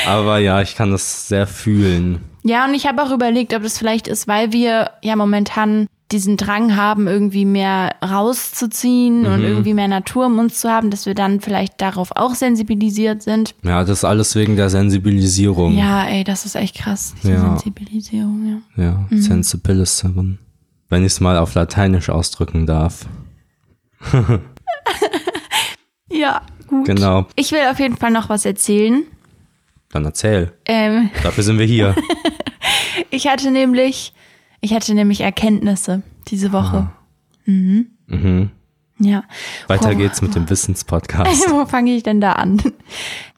[0.06, 2.20] Aber ja, ich kann das sehr fühlen.
[2.44, 6.38] Ja, und ich habe auch überlegt, ob das vielleicht ist, weil wir ja momentan diesen
[6.38, 11.14] Drang haben, irgendwie mehr rauszuziehen und irgendwie mehr Natur um uns zu haben, dass wir
[11.14, 13.54] dann vielleicht darauf auch sensibilisiert sind.
[13.62, 15.76] Ja, das ist alles wegen der Sensibilisierung.
[15.76, 17.40] Ja, ey, das ist echt krass, diese Ja.
[17.40, 18.82] Sensibilisierung, ja.
[18.82, 20.38] Ja, Sensibiliserin.
[20.88, 23.04] Wenn ich es mal auf Lateinisch ausdrücken darf.
[26.10, 26.86] Ja, gut.
[26.86, 27.26] Genau.
[27.36, 29.04] Ich will auf jeden Fall noch was erzählen.
[29.90, 30.52] Dann erzähl.
[30.66, 31.94] Ähm, Dafür sind wir hier.
[33.10, 34.12] ich hatte nämlich,
[34.60, 36.90] ich hatte nämlich Erkenntnisse diese Woche.
[37.44, 38.50] mhm.
[39.00, 39.22] Ja.
[39.68, 41.50] Weiter Wo- geht's mit dem Wissenspodcast.
[41.50, 42.60] Wo fange ich denn da an?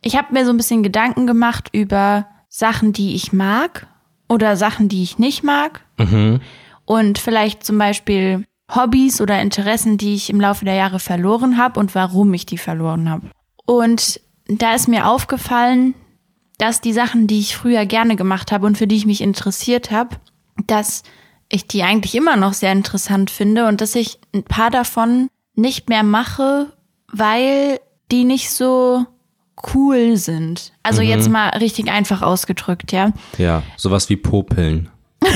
[0.01, 3.87] Ich habe mir so ein bisschen Gedanken gemacht über Sachen, die ich mag
[4.29, 5.83] oder Sachen, die ich nicht mag.
[5.99, 6.41] Mhm.
[6.87, 11.79] Und vielleicht zum Beispiel Hobbys oder Interessen, die ich im Laufe der Jahre verloren habe
[11.79, 13.31] und warum ich die verloren habe.
[13.67, 15.95] Und da ist mir aufgefallen,
[16.61, 19.91] dass die Sachen, die ich früher gerne gemacht habe und für die ich mich interessiert
[19.91, 20.17] habe,
[20.67, 21.03] dass
[21.49, 25.89] ich die eigentlich immer noch sehr interessant finde und dass ich ein paar davon nicht
[25.89, 26.67] mehr mache,
[27.11, 29.07] weil die nicht so
[29.75, 30.73] cool sind.
[30.83, 33.13] Also jetzt mal richtig einfach ausgedrückt, ja.
[33.39, 34.91] Ja, sowas wie Popeln.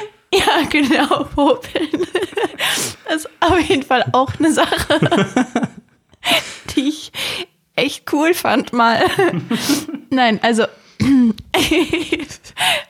[0.34, 2.06] Ja, genau, Popeln.
[3.08, 5.00] Das ist auf jeden Fall auch eine Sache,
[6.76, 7.12] die ich
[7.74, 9.02] echt cool fand mal.
[10.10, 10.64] Nein, also.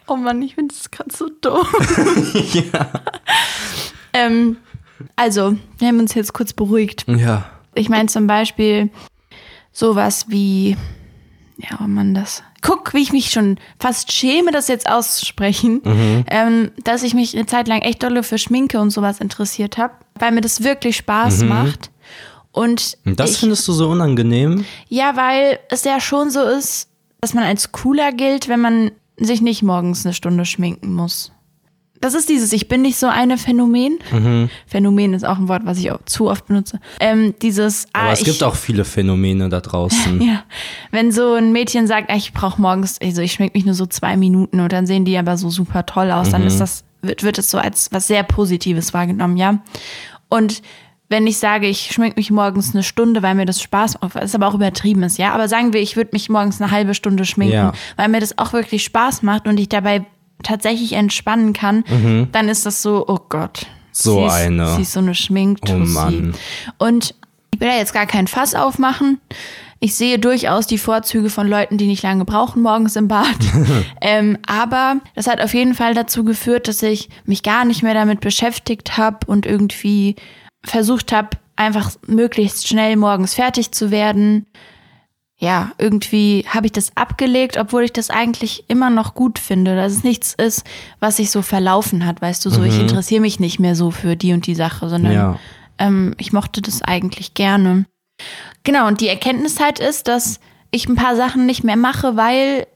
[0.07, 1.67] oh Mann, ich finde das gerade so dumm.
[4.13, 4.57] ähm,
[5.17, 7.05] also, wir haben uns jetzt kurz beruhigt.
[7.07, 7.49] Ja.
[7.75, 8.91] Ich meine zum Beispiel
[9.73, 10.77] sowas wie,
[11.57, 12.43] ja, oh Mann, das.
[12.63, 15.81] Guck, wie ich mich schon fast schäme, das jetzt auszusprechen,
[16.29, 19.95] ähm, dass ich mich eine Zeit lang echt dolle für Schminke und sowas interessiert habe,
[20.19, 21.91] weil mir das wirklich Spaß macht.
[22.53, 24.65] Und Und das ich, findest du so unangenehm?
[24.89, 26.89] ja, weil es ja schon so ist,
[27.21, 31.33] dass man als cooler gilt, wenn man sich nicht morgens eine Stunde schminken muss.
[32.01, 33.99] Das ist dieses Ich bin nicht so eine Phänomen.
[34.67, 36.81] Phänomen ist auch ein Wort, was ich auch zu oft benutze.
[36.99, 40.21] Ähm, dieses Aber ah, es ich, gibt auch viele Phänomene da draußen.
[40.23, 40.43] ja,
[40.91, 43.85] wenn so ein Mädchen sagt, ah, ich brauche morgens, also ich schmink mich nur so
[43.87, 47.23] zwei Minuten und dann sehen die aber so super toll aus, dann ist das, wird,
[47.23, 49.59] wird es so als was sehr Positives wahrgenommen, ja.
[50.31, 50.63] Und
[51.11, 54.35] wenn ich sage, ich schmink mich morgens eine Stunde, weil mir das Spaß macht, was
[54.35, 55.33] aber auch übertrieben ist, ja.
[55.35, 57.73] Aber sagen wir, ich würde mich morgens eine halbe Stunde schminken, Ja.
[57.97, 60.07] weil mir das auch wirklich Spaß macht und ich dabei
[60.43, 61.85] tatsächlich entspannen kann,
[62.33, 63.67] dann ist das so, oh Gott.
[63.93, 64.75] So sie ist, eine.
[64.77, 65.75] Sie ist so eine Schminktussi.
[65.75, 66.35] Oh Mann.
[66.79, 67.15] Und
[67.53, 69.21] ich will da jetzt gar kein Fass aufmachen.
[69.83, 73.37] Ich sehe durchaus die Vorzüge von Leuten, die nicht lange brauchen morgens im Bad.
[74.03, 77.95] ähm, aber das hat auf jeden Fall dazu geführt, dass ich mich gar nicht mehr
[77.95, 80.17] damit beschäftigt habe und irgendwie
[80.63, 84.47] versucht habe, einfach möglichst schnell morgens fertig zu werden.
[85.43, 89.93] Ja, irgendwie habe ich das abgelegt, obwohl ich das eigentlich immer noch gut finde, dass
[89.95, 90.65] es nichts ist,
[91.01, 94.17] was sich so verlaufen hat, weißt du, so ich interessiere mich nicht mehr so für
[94.17, 95.39] die und die Sache, sondern Ja.
[95.79, 97.87] ähm, ich mochte das eigentlich gerne.
[98.65, 102.67] Genau, und die Erkenntnis halt ist, dass ich ein paar Sachen nicht mehr mache, weil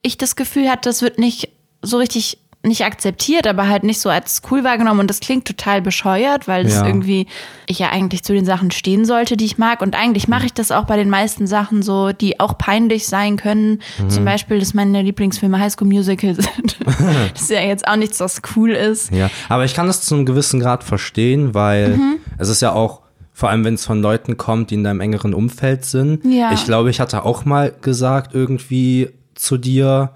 [0.00, 1.48] ich das Gefühl hatte, das wird nicht
[1.82, 4.98] so richtig nicht akzeptiert, aber halt nicht so als cool wahrgenommen.
[5.00, 6.86] Und das klingt total bescheuert, weil das Ja.
[6.86, 7.26] irgendwie
[7.66, 9.80] ich ja eigentlich zu den Sachen stehen sollte, die ich mag.
[9.80, 13.36] Und eigentlich mache ich das auch bei den meisten Sachen so, die auch peinlich sein
[13.36, 13.80] können.
[14.02, 14.10] Mhm.
[14.10, 16.78] Zum Beispiel, dass meine Lieblingsfilme Highschool Musical sind.
[17.32, 19.12] das ist ja jetzt auch nichts, was cool ist.
[19.12, 22.16] Ja, aber ich kann das zu einem gewissen Grad verstehen, weil Mhm.
[22.38, 25.32] es ist ja auch, vor allem wenn es von Leuten kommt, die in deinem engeren
[25.32, 26.24] Umfeld sind.
[26.24, 26.50] Ja.
[26.52, 30.10] Ich glaube, ich hatte auch mal gesagt irgendwie zu dir,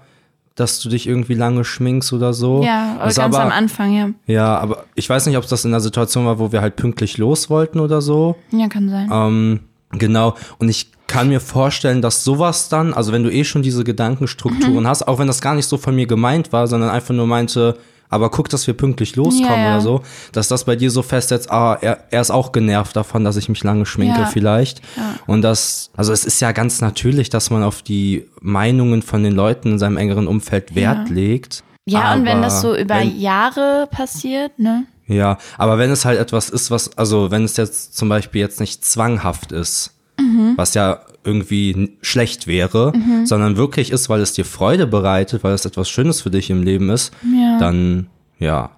[0.55, 2.63] dass du dich irgendwie lange schminkst oder so.
[2.63, 4.09] Ja, aber ganz aber, am Anfang, ja.
[4.27, 7.17] Ja, aber ich weiß nicht, ob das in der Situation war, wo wir halt pünktlich
[7.17, 8.35] los wollten oder so.
[8.51, 9.09] Ja, kann sein.
[9.11, 9.59] Ähm,
[9.91, 10.35] genau.
[10.59, 14.83] Und ich kann mir vorstellen, dass sowas dann, also wenn du eh schon diese Gedankenstrukturen
[14.83, 14.87] Mhm.
[14.87, 17.77] hast, auch wenn das gar nicht so von mir gemeint war, sondern einfach nur meinte,
[18.13, 19.71] aber guck, dass wir pünktlich loskommen Ja, ja.
[19.73, 23.23] oder so, dass das bei dir so festsetzt, ah, er, er ist auch genervt davon,
[23.23, 24.25] dass ich mich lange schminke Ja.
[24.25, 24.81] vielleicht.
[25.27, 29.33] Und das, also es ist ja ganz natürlich, dass man auf die Meinungen von den
[29.33, 31.63] Leuten in seinem engeren Umfeld Wert legt.
[31.85, 34.85] Ja, und wenn Aber das so über wenn, Jahre passiert, ne?
[35.05, 38.61] Ja, aber wenn es halt etwas ist, was, also wenn es jetzt zum Beispiel jetzt
[38.61, 39.92] nicht zwanghaft ist,
[40.33, 40.53] Mhm.
[40.57, 42.91] was ja irgendwie schlecht wäre,
[43.23, 46.63] sondern wirklich ist, weil es dir Freude bereitet, weil es etwas Schönes für dich im
[46.63, 47.57] Leben ist, Ja.
[47.59, 48.07] dann
[48.39, 48.71] ja.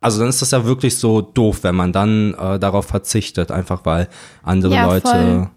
[0.00, 3.80] Also dann ist das ja wirklich so doof, wenn man dann äh, darauf verzichtet, einfach
[3.84, 4.08] weil
[4.42, 5.08] andere Ja, Leute.
[5.08, 5.50] voll.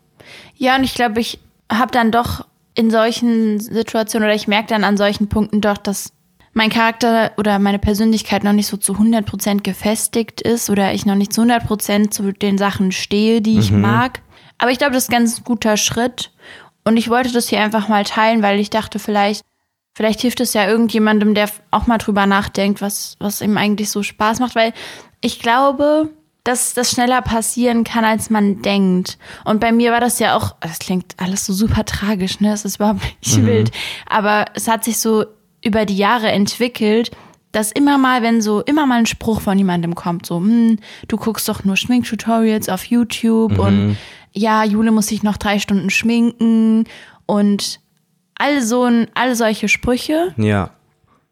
[0.56, 1.40] Ja, und ich glaube, ich
[1.72, 6.14] habe dann doch in solchen Situationen oder ich merke dann an solchen Punkten doch, dass
[6.54, 11.16] mein Charakter oder meine Persönlichkeit noch nicht so zu 100% gefestigt ist oder ich noch
[11.16, 14.22] nicht zu 100% zu den Sachen stehe, die ich mag.
[14.60, 16.32] Aber ich glaube, das ist ein ganz guter Schritt.
[16.84, 19.44] Und ich wollte das hier einfach mal teilen, weil ich dachte, vielleicht,
[19.96, 24.04] vielleicht hilft es ja irgendjemandem, der auch mal drüber nachdenkt, was, was ihm eigentlich so
[24.04, 24.74] Spaß macht, weil
[25.22, 26.10] ich glaube,
[26.44, 29.18] dass das schneller passieren kann, als man denkt.
[29.44, 32.54] Und bei mir war das ja auch, das klingt alles so super tragisch, ne?
[32.54, 33.72] Es ist überhaupt nicht wild.
[34.08, 35.26] Aber es hat sich so
[35.62, 37.12] über die Jahre entwickelt,
[37.52, 41.18] dass immer mal, wenn so, immer mal ein Spruch von jemandem kommt, so, hm, du
[41.18, 43.98] guckst doch nur Schminktutorials auf YouTube und
[44.34, 46.86] ja, Jule muss sich noch drei Stunden schminken
[47.26, 47.80] und
[48.36, 50.70] all so ein, all solche Sprüche, Ja.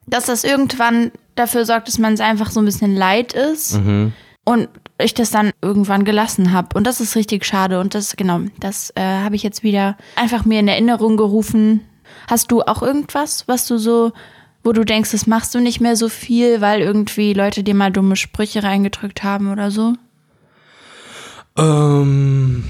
[0.07, 3.79] dass das irgendwann dafür sorgt, dass man es einfach so ein bisschen leid ist
[4.43, 6.69] und ich das dann irgendwann gelassen habe.
[6.75, 7.79] Und das ist richtig schade.
[7.79, 11.81] Und das, genau, das äh, habe ich jetzt wieder einfach mir in Erinnerung gerufen.
[12.27, 14.11] Hast du auch irgendwas, was du so,
[14.67, 17.89] wo du denkst, das machst du nicht mehr so viel, weil irgendwie Leute dir mal
[17.89, 19.93] dumme Sprüche reingedrückt haben oder so?
[21.57, 22.65] Ähm,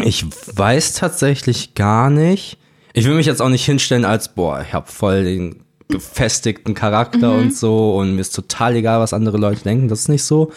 [0.00, 2.58] ich weiß tatsächlich gar nicht.
[2.94, 7.32] Ich will mich jetzt auch nicht hinstellen als, boah, ich habe voll den gefestigten Charakter
[7.32, 9.86] und so und mir ist total egal, was andere Leute denken.
[9.86, 10.50] Das ist nicht so.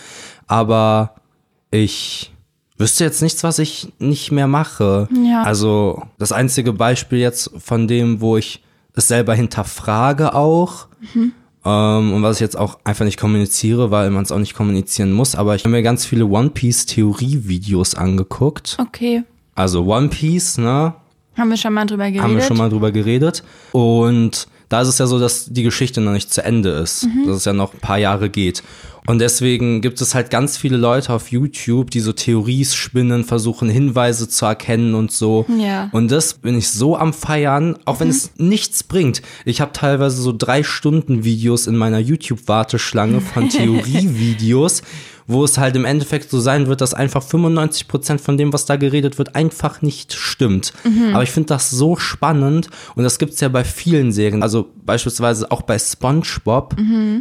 [0.48, 1.14] Aber
[1.70, 2.32] ich
[2.80, 5.08] wüsste jetzt nichts, was ich nicht mehr mache.
[5.24, 5.44] Ja.
[5.44, 8.63] Also das einzige Beispiel jetzt von dem, wo ich
[8.96, 10.88] es selber hinterfrage auch,
[11.66, 15.14] ähm, und was ich jetzt auch einfach nicht kommuniziere, weil man es auch nicht kommunizieren
[15.14, 18.78] muss, aber ich habe mir ganz viele One Piece Theorie-Videos angeguckt.
[18.80, 19.24] Okay.
[19.56, 20.94] Also One Piece, ne?
[21.38, 22.24] Haben wir schon mal drüber geredet?
[22.24, 23.44] Haben wir schon mal drüber geredet.
[23.72, 27.08] Und da ist es ja so, dass die Geschichte noch nicht zu Ende ist.
[27.26, 28.64] Dass es ja noch ein paar Jahre geht.
[29.06, 33.70] Und deswegen gibt es halt ganz viele Leute auf YouTube, die so Theories spinnen, versuchen
[33.70, 35.46] Hinweise zu erkennen und so.
[35.60, 35.90] Ja.
[35.92, 39.22] Und das bin ich so am Feiern, auch wenn es nichts bringt.
[39.46, 44.84] Ich habe teilweise so drei Stunden Videos in meiner YouTube-Warteschlange von Theorievideos,
[45.26, 48.76] wo es halt im Endeffekt so sein wird, dass einfach 95% von dem, was da
[48.76, 50.74] geredet wird, einfach nicht stimmt.
[51.14, 55.50] Aber ich finde das so spannend und das gibt's ja bei vielen Serien, also beispielsweise
[55.50, 56.76] auch bei SpongeBob.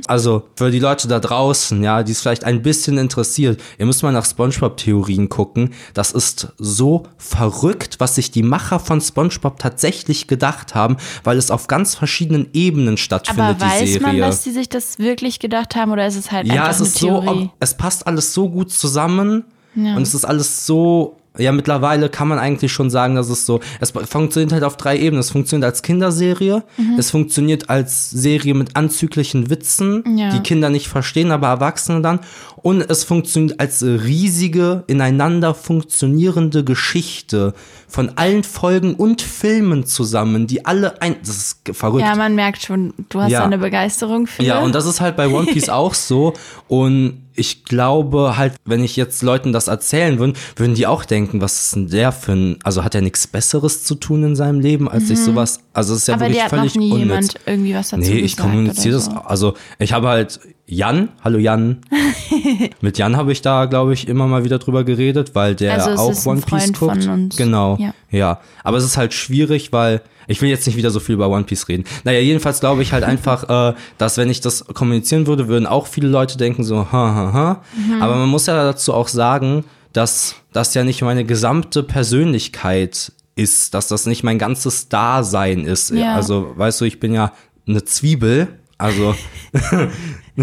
[0.09, 4.03] Also für die Leute da draußen, ja, die es vielleicht ein bisschen interessiert, ihr müsst
[4.03, 5.71] mal nach SpongeBob-Theorien gucken.
[5.95, 11.53] Das ist so verrückt, was sich die Macher von SpongeBob tatsächlich gedacht haben, weil es
[11.53, 14.01] auf ganz verschiedenen Ebenen stattfindet, Aber die weiß Serie.
[14.01, 16.81] man, dass die sich das wirklich gedacht haben oder ist es halt Ja, einfach es
[16.81, 17.51] ist eine so, Theorie?
[17.61, 19.95] es passt alles so gut zusammen Ja.
[19.97, 23.61] und es ist alles so, ja, mittlerweile kann man eigentlich schon sagen, dass es so,
[23.81, 25.21] es funktioniert halt auf drei Ebenen.
[25.21, 26.99] Es funktioniert als Kinderserie, Mhm.
[26.99, 30.31] es funktioniert als Serie mit anzüglichen Witzen, Ja.
[30.31, 32.21] die Kinder nicht verstehen, aber Erwachsene dann.
[32.63, 37.55] Und es funktioniert als riesige, ineinander funktionierende Geschichte
[37.89, 42.05] von allen Folgen und Filmen zusammen, die alle ein, das ist verrückt.
[42.05, 43.45] Ja, man merkt schon, du hast Ja.
[43.45, 44.43] eine Begeisterung für.
[44.43, 46.33] Ja, und das ist halt bei One Piece auch so.
[46.69, 51.41] Und ich glaube halt, wenn ich jetzt Leuten das erzählen würde, würden die auch denken,
[51.41, 54.61] was ist denn der für ein, also hat er nichts Besseres zu tun in seinem
[54.61, 56.23] Leben, als sich sowas, also es ist ja Mhm.
[56.23, 57.07] Aber wirklich dir hat völlig noch nie unnütz.
[57.09, 59.15] jemand irgendwie was dazu Nee, ich kommuniziere oder das.
[59.15, 59.21] so.
[59.27, 60.41] Also ich habe halt
[60.73, 61.83] Jan, hallo Jan.
[62.81, 66.03] Mit Jan habe ich da, glaube ich, immer mal wieder drüber geredet, weil der Also
[66.03, 67.05] auch One Piece guckt.
[67.05, 67.37] von uns.
[67.37, 67.77] Genau.
[67.79, 67.93] Ja.
[68.11, 68.41] Ja.
[68.65, 71.45] Aber es ist halt schwierig, weil ich will jetzt nicht wieder so viel über One
[71.45, 71.85] Piece reden.
[72.05, 75.87] Naja, jedenfalls glaube ich halt einfach, äh, dass wenn ich das kommunizieren würde, würden auch
[75.87, 77.63] viele Leute denken so, ha, ha, ha.
[77.77, 78.01] Mhm.
[78.01, 83.75] Aber man muss ja dazu auch sagen, dass das ja nicht meine gesamte Persönlichkeit ist,
[83.75, 85.91] dass das nicht mein ganzes Dasein ist.
[85.91, 86.15] Ja.
[86.15, 87.33] Also, weißt du, ich bin ja
[87.69, 88.49] eine Zwiebel.
[88.83, 89.15] Also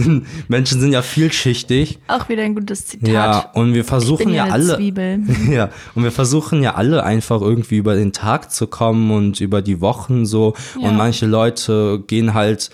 [0.48, 2.00] Menschen sind ja vielschichtig.
[2.08, 3.10] Auch wieder ein gutes Zitat.
[3.10, 4.78] Ja, und wir versuchen ja alle.
[4.78, 5.24] Zwiebel.
[5.50, 9.62] Ja, und wir versuchen ja alle einfach irgendwie über den Tag zu kommen und über
[9.62, 10.54] die Wochen so.
[10.80, 10.88] Ja.
[10.88, 12.70] Und manche Leute gehen halt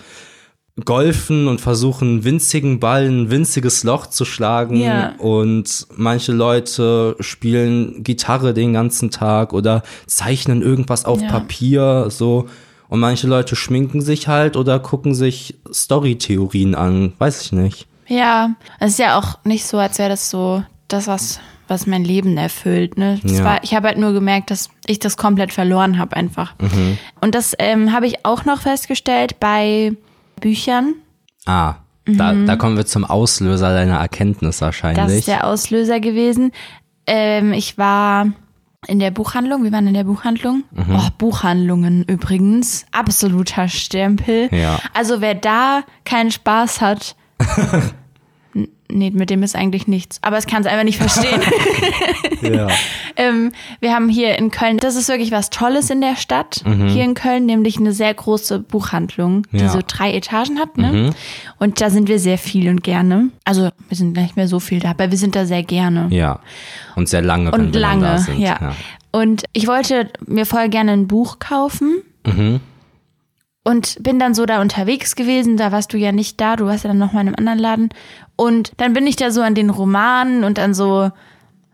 [0.84, 4.76] golfen und versuchen, winzigen Ball, ein winziges Loch zu schlagen.
[4.76, 5.14] Ja.
[5.18, 11.28] Und manche Leute spielen Gitarre den ganzen Tag oder zeichnen irgendwas auf Ja.
[11.28, 12.46] Papier, so.
[12.88, 17.12] Und manche Leute schminken sich halt oder gucken sich Storytheorien an.
[17.18, 17.86] Weiß ich nicht.
[18.06, 22.04] Ja, es ist ja auch nicht so, als wäre das so das, was, was mein
[22.04, 22.96] Leben erfüllt.
[22.96, 23.18] Ne?
[23.22, 23.44] Das Ja.
[23.44, 26.54] war, ich habe halt nur gemerkt, dass ich das komplett verloren habe einfach.
[26.60, 26.98] Mhm.
[27.20, 29.92] Und das ähm, habe ich auch noch festgestellt bei
[30.40, 30.94] Büchern.
[31.46, 35.18] Ah, da, da kommen wir zum Auslöser deiner Erkenntnis Das wahrscheinlich.
[35.18, 36.52] ist der Auslöser gewesen.
[37.08, 38.28] Ähm, ich war
[38.86, 39.64] in der Buchhandlung.
[39.64, 40.64] Wir waren in der Buchhandlung.
[40.72, 40.96] Mhm.
[40.96, 42.86] Oh, Buchhandlungen übrigens.
[42.92, 44.48] Absoluter Stempel.
[44.54, 44.78] Ja.
[44.94, 47.16] Also wer da keinen Spaß hat,
[48.90, 50.18] nee, mit dem ist eigentlich nichts.
[50.22, 51.40] Aber es kann es einfach nicht verstehen.
[52.42, 52.68] ja.
[53.16, 57.04] ähm, wir haben hier in Köln, das ist wirklich was Tolles in der Stadt, hier
[57.04, 59.60] in Köln, nämlich eine sehr große Buchhandlung, die Mhm.
[59.62, 59.68] Ja.
[59.68, 59.72] Mhm.
[59.72, 60.76] so drei Etagen hat.
[60.78, 61.14] Ne?
[61.58, 63.30] Und da sind wir sehr viel und gerne.
[63.44, 66.08] Also wir sind nicht mehr so viel da, aber wir sind da sehr gerne.
[66.10, 66.40] ja.
[66.94, 68.38] Und sehr lange, Und lange, sind.
[68.38, 68.74] ja.
[69.12, 72.02] Und ich wollte mir voll gerne ein Buch kaufen.
[72.26, 72.60] Mhm.
[73.66, 76.84] Und bin dann so da unterwegs gewesen, da warst du ja nicht da, du warst
[76.84, 77.88] ja dann noch mal in einem anderen Laden.
[78.36, 81.10] Und dann bin ich da so an den Romanen und an so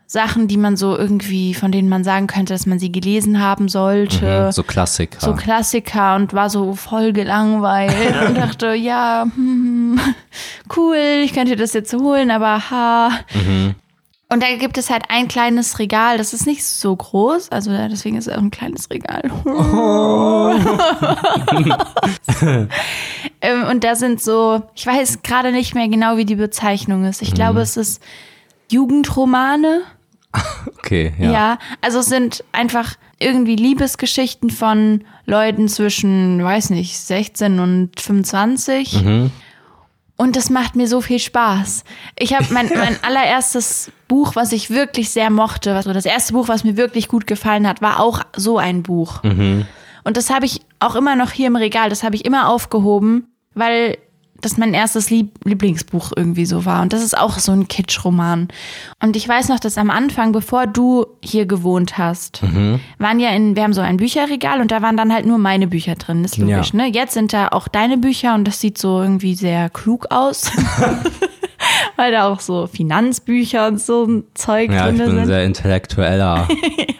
[0.07, 3.69] Sachen, die man so irgendwie, von denen man sagen könnte, dass man sie gelesen haben
[3.69, 4.51] sollte.
[4.53, 5.21] So Klassiker.
[5.21, 10.01] So Klassiker und war so voll gelangweilt und dachte, ja, hm,
[10.75, 13.11] cool, ich könnte das jetzt holen, aber ha.
[14.33, 18.17] Und da gibt es halt ein kleines Regal, das ist nicht so groß, also deswegen
[18.17, 19.31] ist es auch ein kleines Regal.
[23.43, 27.21] ähm, und da sind so, ich weiß gerade nicht mehr genau, wie die Bezeichnung ist.
[27.21, 28.03] Ich glaube, es ist
[28.71, 29.83] Jugendromane.
[30.79, 31.31] okay, Ja.
[31.31, 31.59] ja.
[31.83, 39.05] also es sind einfach irgendwie Liebesgeschichten von Leuten zwischen, weiß nicht, 16 und 25.
[40.17, 41.85] Und das macht mir so viel Spaß.
[42.19, 46.49] Ich habe mein, mein allererstes Buch, was ich wirklich sehr mochte, also das erste Buch,
[46.49, 49.23] was mir wirklich gut gefallen hat, war auch so ein Buch.
[50.05, 53.29] Und das habe ich auch immer noch hier im Regal, das habe ich immer aufgehoben,
[53.55, 53.99] weil
[54.43, 56.83] das mein erstes Lieb Lieblingsbuch irgendwie so war.
[56.83, 58.49] Und das ist auch so ein Kitsch-Roman.
[59.03, 62.43] Und ich weiß noch, dass am Anfang, bevor du hier gewohnt hast,
[62.99, 65.67] waren ja in, wir haben so ein Bücherregal und da waren dann halt nur meine
[65.67, 66.25] Bücher drin.
[66.25, 66.77] ist logisch, Ja.
[66.83, 66.87] ne?
[66.93, 70.51] Jetzt sind da auch deine Bücher und das sieht so irgendwie sehr klug aus.
[71.97, 75.19] Weil da auch so Finanzbücher und so ein Zeug Ja, ich drin bin sind.
[75.21, 76.49] ein sehr intellektueller.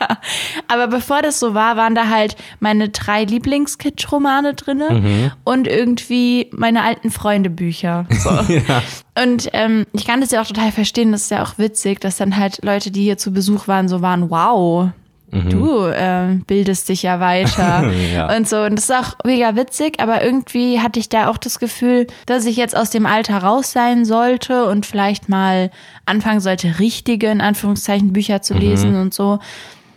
[0.69, 6.83] Aber bevor das so war, waren da halt meine drei Lieblingskitsch-Romane drinne und irgendwie meine
[6.83, 8.07] alten Freunde-Bücher.
[8.11, 8.31] So.
[9.23, 12.17] Und ähm, ich kann das ja auch total verstehen, das ist ja auch witzig, dass
[12.17, 14.89] dann halt Leute, die hier zu Besuch waren, so waren, wow,
[15.33, 18.37] du äh, bildest dich ja weiter Ja.
[18.37, 18.63] und so.
[18.63, 22.45] Und das ist auch mega witzig, aber irgendwie hatte ich da auch das Gefühl, dass
[22.45, 25.71] ich jetzt aus dem Alter raus sein sollte und vielleicht mal
[26.05, 29.39] anfangen sollte, richtige, in Anführungszeichen, Bücher zu lesen und so.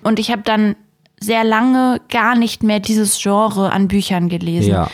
[0.04, 0.76] Und ich habe dann
[1.19, 4.71] sehr lange gar nicht mehr dieses Genre an Büchern gelesen.
[4.71, 4.89] ja.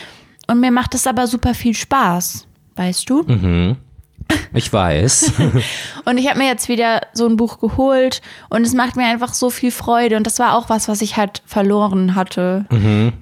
[0.48, 3.76] Und mir macht es aber super viel Spaß, weißt du?
[4.54, 5.32] Ich weiß.
[6.04, 9.32] Und ich habe mir jetzt wieder so ein Buch geholt und es macht mir einfach
[9.34, 10.16] so viel Freude.
[10.16, 12.66] Und das war auch was, was ich halt verloren hatte,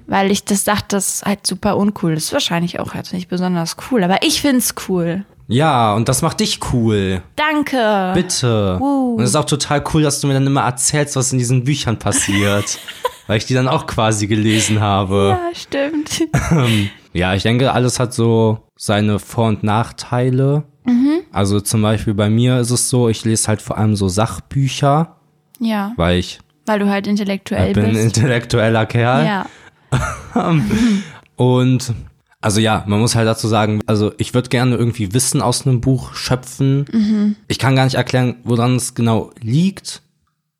[0.07, 2.15] weil ich das dachte, das ist halt super uncool.
[2.15, 5.25] Das ist wahrscheinlich auch jetzt nicht besonders cool, aber ich find's cool.
[5.47, 7.21] Ja, und das macht dich cool.
[7.35, 8.11] Danke.
[8.13, 8.77] Bitte.
[8.79, 9.15] Uh.
[9.15, 11.63] Und es ist auch total cool, dass du mir dann immer erzählst, was in diesen
[11.63, 12.79] Büchern passiert.
[13.27, 15.37] weil ich die dann auch quasi gelesen habe.
[15.39, 16.23] Ja, stimmt.
[17.13, 20.63] Ja, ich denke, alles hat so seine Vor- und Nachteile.
[20.83, 21.21] Mhm.
[21.31, 25.15] Also zum Beispiel bei mir ist es so, ich lese halt vor allem so Sachbücher,
[25.59, 28.17] Ja, weil ich weil du halt intellektuell bin ein bist.
[28.17, 29.25] intellektueller Kerl.
[29.25, 29.45] Ja.
[31.35, 31.93] Und
[32.39, 35.81] also ja, man muss halt dazu sagen, also ich würde gerne irgendwie Wissen aus einem
[35.81, 36.85] Buch schöpfen.
[36.91, 37.35] Mhm.
[37.47, 40.01] Ich kann gar nicht erklären, woran es genau liegt.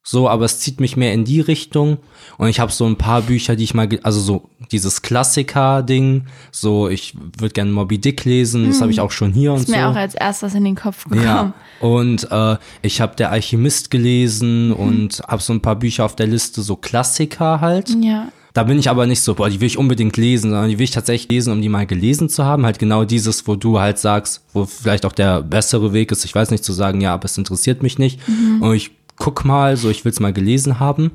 [0.04, 1.98] So, aber es zieht mich mehr in die Richtung.
[2.38, 6.26] Und ich habe so ein paar Bücher, die ich mal, also so dieses Klassiker-Ding.
[6.52, 8.68] So, ich würde gerne Moby Dick lesen.
[8.68, 9.64] Das habe ich auch schon hier und Mhm.
[9.64, 9.76] Ist so.
[9.76, 11.24] mir auch als erstes in den Kopf gekommen.
[11.24, 16.16] Ja, und äh, ich habe Der Alchemist gelesen und habe so ein paar Bücher auf
[16.16, 17.96] der Liste, so Klassiker halt.
[18.02, 18.30] Ja.
[18.54, 20.84] Da bin ich aber nicht so, boah, die will ich unbedingt lesen, sondern die will
[20.84, 22.66] ich tatsächlich lesen, um die mal gelesen zu haben.
[22.66, 26.36] Halt genau dieses, wo du halt sagst, wo vielleicht auch der bessere Weg ist, ich
[26.36, 28.20] weiß nicht, zu sagen, ja, aber es interessiert mich nicht.
[28.60, 28.92] Und ich
[29.24, 31.12] guck mal, so, ich will es mal gelesen haben.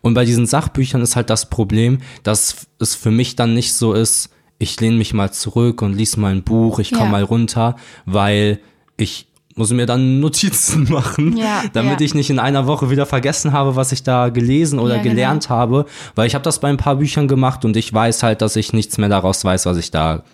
[0.00, 3.92] Und bei diesen Sachbüchern ist halt das Problem, dass es für mich dann nicht so
[3.92, 7.10] ist, ich lehne mich mal zurück und lies mal ein Buch, ich komme Ja.
[7.10, 8.58] mal runter, weil
[8.96, 12.06] ich muss mir dann Notizen machen, Ja, damit ja.
[12.06, 15.14] ich nicht in einer Woche wieder vergessen habe, was ich da gelesen oder Ja, genau.
[15.14, 15.84] gelernt habe,
[16.14, 18.72] weil ich habe das bei ein paar Büchern gemacht und ich weiß halt, dass ich
[18.72, 20.24] nichts mehr daraus weiß, was ich da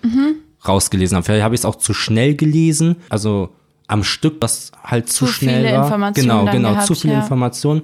[0.68, 1.24] rausgelesen habe.
[1.24, 3.48] Vielleicht habe ich es auch zu schnell gelesen, also
[3.86, 5.84] am Stück, was halt zu, Zu schnell viele war.
[5.84, 7.20] Informationen Genau, genau, gehabt, zu viele ja.
[7.20, 7.82] Informationen.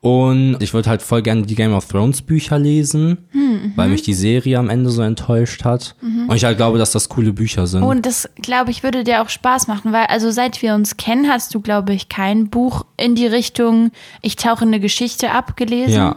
[0.00, 3.92] Und ich würde halt voll gerne die Game of Thrones Bücher lesen, Hm, weil mhm.
[3.92, 5.96] mich die Serie am Ende so enttäuscht hat.
[6.00, 7.82] Und ich halt glaube, dass das coole Bücher sind.
[7.82, 11.28] Und das, glaube ich, würde dir auch Spaß machen, weil, also seit wir uns kennen,
[11.28, 13.90] hast du, glaube ich, kein Buch in die Richtung,
[14.22, 15.94] ich tauche in eine Geschichte ab, gelesen.
[15.94, 16.16] Ja.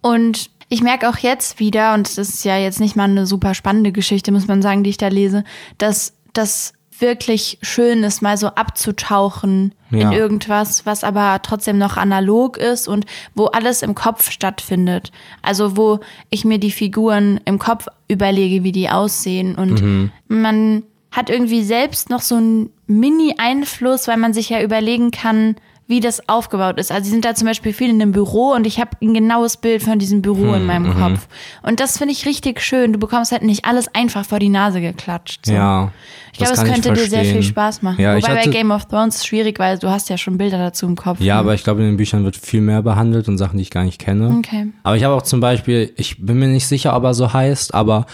[0.00, 3.54] Und ich merke auch jetzt wieder, und das ist ja jetzt nicht mal eine super
[3.54, 5.44] spannende Geschichte, muss man sagen, die ich da lese,
[5.76, 10.12] dass das wirklich schön ist, mal so abzutauchen in Ja.
[10.12, 15.12] irgendwas, was aber trotzdem noch analog ist und wo alles im Kopf stattfindet.
[15.42, 20.10] Also wo ich mir die Figuren im Kopf überlege, wie die aussehen und Mhm.
[20.28, 25.56] man hat irgendwie selbst noch so einen Mini-Einfluss, weil man sich ja überlegen kann,
[25.88, 26.92] wie das aufgebaut ist.
[26.92, 29.56] Also sie sind da zum Beispiel viel in einem Büro und ich habe ein genaues
[29.56, 31.00] Bild von diesem Büro Hm, in meinem mhm.
[31.00, 31.26] Kopf.
[31.62, 32.92] Und das finde ich richtig schön.
[32.92, 35.46] Du bekommst halt nicht alles einfach vor die Nase geklatscht.
[35.46, 35.52] So.
[35.54, 35.90] ja.
[36.32, 37.42] Ich glaube, es könnte dir sehr viel.
[37.42, 38.00] Spaß machen.
[38.00, 40.36] Ja, ich Wobei bei hatte- Game of Thrones ist schwierig, weil du hast ja schon
[40.38, 41.20] Bilder dazu im Kopf.
[41.20, 43.70] Ja, aber ich glaube, in den Büchern wird viel mehr behandelt und Sachen, die ich
[43.70, 44.36] gar nicht kenne.
[44.38, 44.68] Okay.
[44.82, 47.72] Aber ich habe auch zum Beispiel, ich bin mir nicht sicher, ob er so heißt,
[47.74, 48.04] aber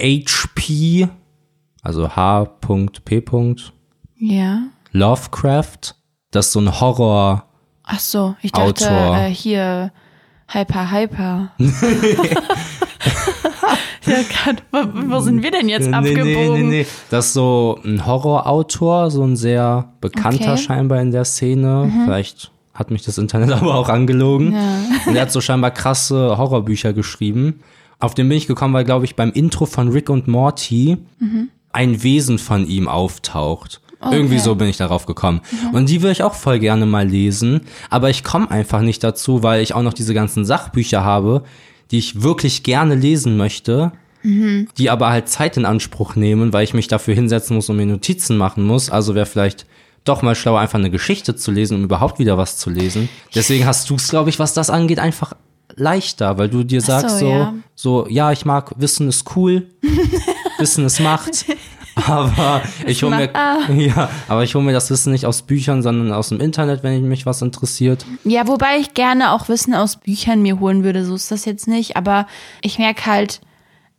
[0.00, 1.06] HP,
[1.82, 3.22] also H.P.
[4.16, 4.62] Ja.
[4.92, 5.94] Lovecraft,
[6.30, 7.44] das ist so ein Horror.
[7.84, 9.16] Ach so, ich dachte Autor.
[9.16, 9.92] äh, hier
[10.48, 11.50] Hyper Hyper.
[14.06, 14.78] ja, Gott, wo,
[15.14, 16.84] wo sind wir denn jetzt abgebogen?
[17.10, 20.50] Das ist so ein Horrorautor, so ein sehr bekannter Okay.
[20.52, 20.56] Mhm.
[20.58, 21.92] scheinbar in der Szene.
[22.04, 24.54] Vielleicht hat mich das Internet aber auch angelogen.
[25.06, 27.60] Und er hat so scheinbar krasse Horrorbücher geschrieben.
[27.98, 31.50] Auf den bin ich gekommen, weil, glaube ich, beim Intro von Rick und Morty Mhm.
[31.72, 33.80] ein Wesen von ihm auftaucht.
[34.02, 35.40] Irgendwie so bin ich darauf gekommen.
[35.50, 35.74] Mhm.
[35.74, 37.62] Und die würde ich auch voll gerne mal lesen.
[37.90, 41.44] Aber ich komme einfach nicht dazu, weil ich auch noch diese ganzen Sachbücher habe,
[41.90, 43.92] die ich wirklich gerne lesen möchte,
[44.22, 47.86] die aber halt Zeit in Anspruch nehmen, weil ich mich dafür hinsetzen muss und mir
[47.86, 48.90] Notizen machen muss.
[48.90, 49.66] Also wäre vielleicht
[50.04, 53.08] doch mal schlauer, einfach eine Geschichte zu lesen, um überhaupt wieder was zu lesen.
[53.34, 55.34] Deswegen hast du es, glaube ich, was das angeht, einfach
[55.76, 57.54] leichter, weil du dir sagst so, so, ja.
[57.74, 59.68] so, ja, ich mag Wissen ist cool,
[60.58, 61.46] Wissen ist Macht.
[62.06, 63.58] Aber ich hole mir, Ah.
[63.72, 67.06] ja, aber ich hole mir das Wissen nicht aus Büchern, sondern aus dem Internet, wenn
[67.08, 68.06] mich was interessiert.
[68.24, 71.68] Ja, wobei ich gerne auch Wissen aus Büchern mir holen würde, so ist das jetzt
[71.68, 71.96] nicht.
[71.96, 72.26] Aber
[72.62, 73.40] ich merke halt,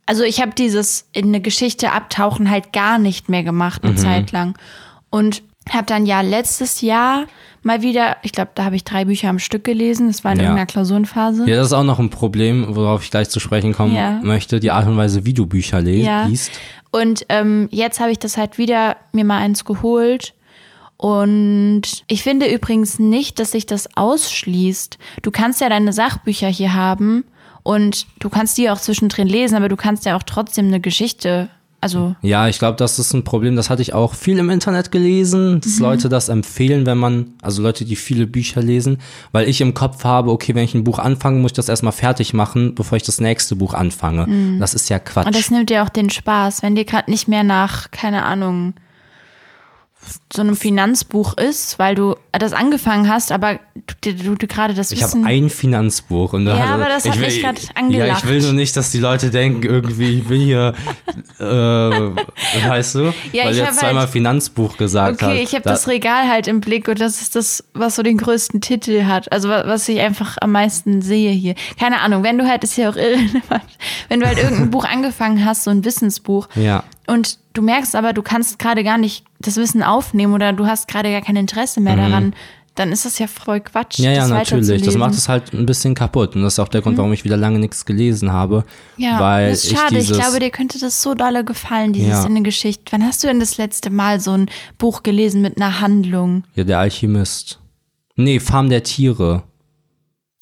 [0.06, 3.90] also ich habe dieses in eine Geschichte abtauchen halt gar nicht mehr gemacht Mhm.
[3.90, 4.58] eine Zeit lang.
[5.10, 7.26] Und habe dann ja letztes Jahr
[7.62, 10.08] mal wieder, ich glaube, da habe ich drei Bücher am Stück gelesen.
[10.08, 10.44] Das war in Ja.
[10.44, 11.48] irgendeiner Klausurenphase.
[11.48, 14.20] Ja, das ist auch noch ein Problem, worauf ich gleich zu sprechen kommen Ja.
[14.22, 16.26] möchte, die Art und Weise, wie du Bücher le Ja.
[16.26, 16.50] liest.
[16.90, 20.34] Und ähm, jetzt habe ich das halt wieder mir mal eins geholt.
[20.96, 24.98] Und ich finde übrigens nicht, dass sich das ausschließt.
[25.22, 27.24] Du kannst ja deine Sachbücher hier haben
[27.64, 31.48] und du kannst die auch zwischendrin lesen, aber du kannst ja auch trotzdem eine Geschichte,
[31.82, 34.90] also Ja, ich glaube, das ist ein Problem, das hatte ich auch viel im Internet
[34.90, 35.82] gelesen, dass Mhm.
[35.82, 38.98] Leute das empfehlen, wenn man, also Leute, die viele Bücher lesen,
[39.32, 41.92] weil ich im Kopf habe, okay, wenn ich ein Buch anfange, muss ich das erstmal
[41.92, 44.58] fertig machen, bevor ich das nächste Buch anfange.
[44.58, 45.24] Das ist ja Quatsch.
[45.24, 45.28] Mhm.
[45.28, 48.74] und das nimmt dir auch den Spaß, wenn dir gerade nicht mehr nach, keine Ahnung,
[50.32, 53.60] so einem Finanzbuch ist, weil du das angefangen hast, aber
[54.02, 55.26] du, du, du gerade das Ich habe Wissen.
[55.26, 58.24] ein Finanzbuch und da Ja, hat- aber das hat will- mich grad Ja, angelacht.
[58.24, 60.74] ich will nur nicht, dass die Leute denken, irgendwie, ich will hier,
[61.38, 61.44] äh,
[62.68, 65.22] weißt du, Ja, weil ich jetzt zweimal halt- Finanzbuch gesagt.
[65.22, 68.02] Okay, ich habe Da- das Regal halt im Blick und das ist das, was so
[68.02, 69.30] den größten Titel hat.
[69.32, 71.54] Also wa- was ich einfach am meisten sehe hier.
[71.78, 73.62] Keine Ahnung, wenn du halt, ist ja auch irrelevant,
[74.08, 76.84] wenn du halt irgendein Buch angefangen hast, so ein Wissensbuch, Ja.
[77.06, 80.88] und du merkst aber, du kannst gerade gar nicht das Wissen aufnehmen oder du hast
[80.88, 82.34] gerade gar kein Interesse mehr daran,
[82.74, 83.98] dann ist das ja voll Quatsch.
[83.98, 84.04] Mhm.
[84.06, 84.82] Ja, ja, das natürlich.
[84.82, 86.34] Das macht es halt ein bisschen kaputt.
[86.34, 88.64] Und das ist auch der Grund, warum ich wieder lange nichts gelesen habe.
[88.96, 89.98] Ja, weil das ist schade.
[89.98, 92.20] Ich Ich, glaube, dir könnte das so dolle gefallen, dieses Ja.
[92.24, 92.84] in eine Geschichte.
[92.90, 94.46] Wann hast du denn das letzte Mal so ein
[94.78, 96.44] Buch gelesen mit einer Handlung?
[96.54, 97.60] Ja, der Alchemist.
[98.16, 99.42] Nee, Farm der Tiere.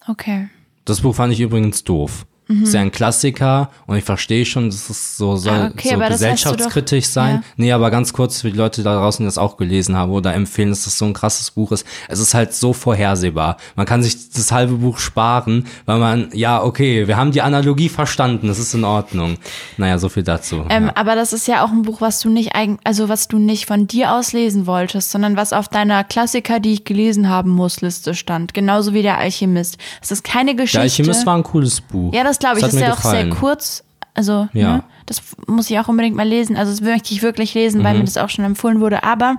[0.07, 0.48] Okay.
[0.84, 2.26] Das Buch fand ich übrigens doof.
[2.51, 5.61] Ist ja ein Klassiker und ich verstehe schon, dass es so soll Mhm.
[5.66, 7.36] Ah, okay, so du doch- gesellschaftskritisch sein.
[7.36, 7.42] ja.
[7.57, 10.34] Nee, aber ganz kurz für die Leute da draußen, die das auch gelesen haben oder
[10.34, 11.86] empfehlen, dass das so ein krasses Buch ist.
[12.09, 13.57] Es ist halt so vorhersehbar.
[13.76, 17.88] Man kann sich das halbe Buch sparen, weil man, ja, okay, wir haben die Analogie
[17.88, 19.36] verstanden, das ist in Ordnung.
[19.76, 20.64] Naja, so viel dazu.
[20.68, 20.92] Ähm, ja.
[20.96, 23.66] Aber das ist ja auch ein Buch, was du nicht eigen, also was du nicht
[23.66, 27.80] von dir aus lesen wolltest, sondern was auf deiner Klassiker, die ich gelesen haben muss,
[27.80, 28.55] Liste stand.
[28.55, 29.78] Genauso wie der Alchemist.
[30.03, 30.78] Es ist keine Geschichte.
[30.78, 32.12] Der Alchemist war ein cooles Buch.
[32.12, 32.64] ja, das glaube ich.
[32.64, 33.30] hat ist ja auch sehr gefallen.
[33.30, 33.84] kurz.
[34.14, 34.78] Also, Ja.
[34.78, 36.57] ne, das muss ich auch unbedingt mal lesen.
[36.57, 37.84] Also, das möchte ich wirklich lesen, Mhm.
[37.84, 39.05] weil mir das auch schon empfohlen wurde.
[39.05, 39.36] Aber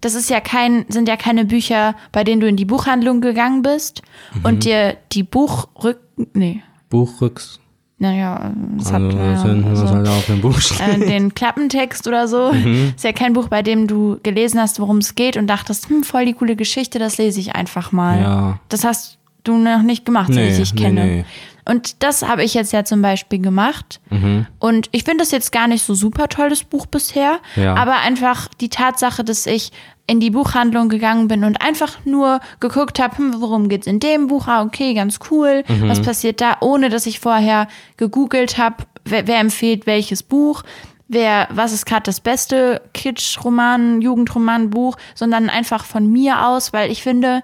[0.00, 3.62] das ist ja kein, sind ja keine Bücher, bei denen du in die Buchhandlung gegangen
[3.62, 4.02] bist
[4.34, 4.44] Mhm.
[4.44, 5.98] und dir die Buchrück,
[6.34, 7.60] nee, Buchrücks.
[7.98, 10.80] naja, das hat, Also, das hinten, was also, halt auf dem Buch steht.
[10.80, 12.52] äh, den Klappentext oder so.
[12.52, 12.92] Mhm.
[12.96, 16.02] Ist ja kein Buch, bei dem du gelesen hast, worum es geht und dachtest, hm,
[16.04, 18.20] voll die coole Geschichte, das lese ich einfach mal.
[18.20, 18.60] Ja.
[18.68, 21.04] Das hast du noch nicht gemacht, so wie Nee, ich dich nee, kenne.
[21.04, 21.24] nee.
[21.68, 24.00] Und das habe ich jetzt ja zum Beispiel gemacht.
[24.08, 24.46] Mhm.
[24.58, 27.40] Und ich finde das jetzt gar nicht so super tolles Buch bisher.
[27.56, 27.74] Ja.
[27.74, 29.70] Aber einfach die Tatsache, dass ich
[30.06, 34.28] in die Buchhandlung gegangen bin und einfach nur geguckt habe, hm, worum geht's in dem
[34.28, 34.48] Buch?
[34.48, 35.62] Ah, okay, ganz cool.
[35.68, 35.90] Mhm.
[35.90, 36.56] Was passiert da?
[36.60, 40.62] Ohne dass ich vorher gegoogelt habe, wer, wer empfiehlt welches Buch.
[41.06, 47.02] Wer, was ist gerade das beste Kitsch-Roman, Jugendroman-Buch, sondern einfach von mir aus, weil ich
[47.02, 47.42] finde,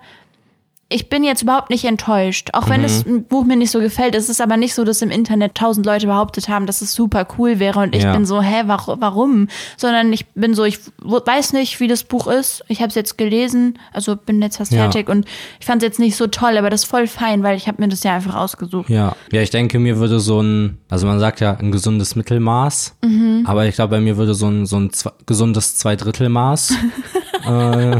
[0.95, 2.51] ich bin jetzt überhaupt nicht enttäuscht.
[2.53, 5.11] Auch wenn das Buch mir nicht so gefällt, es ist aber nicht so, dass im
[5.11, 8.13] Internet tausend Leute behauptet haben, dass es super cool wäre und ich Ja.
[8.13, 9.49] bin so, hä, warum, warum?
[9.77, 12.63] Sondern ich bin so, ich weiß nicht, wie das Buch ist.
[12.69, 14.83] Ich habe es jetzt gelesen, also bin jetzt fast Ja.
[14.83, 15.27] fertig und
[15.59, 17.83] ich fand es jetzt nicht so toll, aber das ist voll fein, weil ich habe
[17.83, 18.89] mir das ja einfach ausgesucht.
[18.89, 19.17] Ja.
[19.33, 23.43] ja, ich denke, mir würde so ein, also man sagt ja ein gesundes Mittelmaß, Mhm.
[23.47, 24.93] aber ich glaube, bei mir würde so ein, so ein
[25.27, 26.75] gesundes Zweidrittelmaß
[27.51, 27.97] äh,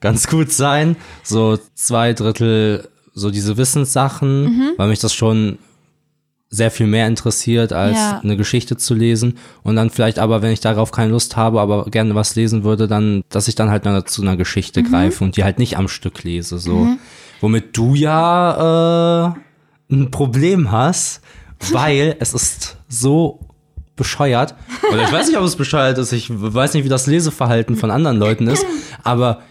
[0.00, 0.96] ganz gut sein.
[1.22, 4.70] So zwei Drittel, so diese Wissenssachen, Mhm.
[4.76, 5.58] weil mich das schon
[6.50, 8.20] sehr viel mehr interessiert, als Ja.
[8.22, 9.36] eine Geschichte zu lesen.
[9.62, 12.88] Und dann vielleicht aber, wenn ich darauf keine Lust habe, aber gerne was lesen würde,
[12.88, 14.90] dann, dass ich dann halt dann zu einer Geschichte Mhm.
[14.90, 16.58] greife und die halt nicht am Stück lese.
[16.58, 16.88] So.
[17.42, 19.26] Womit du ja
[19.90, 21.20] äh, ein Problem hast,
[21.72, 23.40] weil es ist so
[23.96, 24.54] bescheuert.
[24.92, 26.12] Oder ich weiß nicht, ob es bescheuert ist.
[26.12, 28.64] Ich weiß nicht, wie das Leseverhalten von anderen Leuten ist.
[29.04, 29.42] Aber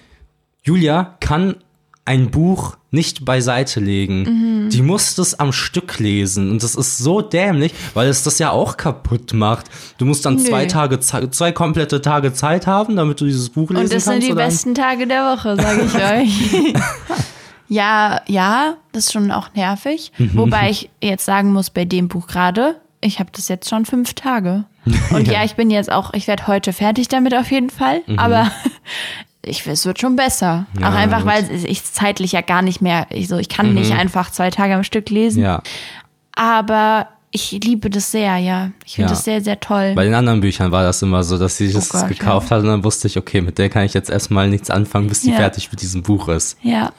[0.67, 1.55] Julia kann
[2.03, 4.69] ein Buch nicht beiseite legen.
[4.71, 6.51] Die muss das am Stück lesen.
[6.51, 9.67] Und das ist so dämlich, weil es das ja auch kaputt macht.
[9.97, 10.67] Du musst dann zwei Nö.
[10.69, 14.13] Tage, Ze- zwei komplette Tage Zeit haben, damit du dieses Buch lesen Und das sind
[14.13, 14.27] kannst.
[14.27, 14.45] die oder?
[14.45, 15.95] besten Tage der Woche, sage ich
[16.65, 16.73] euch.
[17.69, 20.11] ja, ja, das ist schon auch nervig.
[20.17, 20.31] Mhm.
[20.35, 24.13] Wobei ich jetzt sagen muss, bei dem Buch gerade, ich habe das jetzt schon fünf
[24.15, 24.63] Tage.
[25.11, 28.01] Und ja, ich bin jetzt auch, ich werde heute fertig damit auf jeden Fall.
[28.15, 28.49] Aber
[29.47, 30.65] ich, es wird schon besser.
[30.73, 30.81] Mhm.
[30.81, 31.27] Ja, auch einfach, gut.
[31.27, 34.75] weil ich zeitlich ja gar nicht mehr, ich, so, ich kann nicht einfach zwei Tage
[34.75, 35.41] am Stück lesen.
[35.43, 35.61] Ja.
[36.33, 38.71] Aber ich liebe das sehr, ja.
[38.85, 39.15] Ich finde Ja.
[39.15, 39.93] das sehr, sehr toll.
[39.95, 42.61] Bei den anderen Büchern war das immer so, dass sie das Oh Gott, gekauft hat
[42.61, 45.31] und dann wusste ich, okay, mit der kann ich jetzt erstmal nichts anfangen, bis die
[45.31, 45.37] Ja.
[45.37, 46.57] fertig mit diesem Buch ist.
[46.61, 46.91] Ja.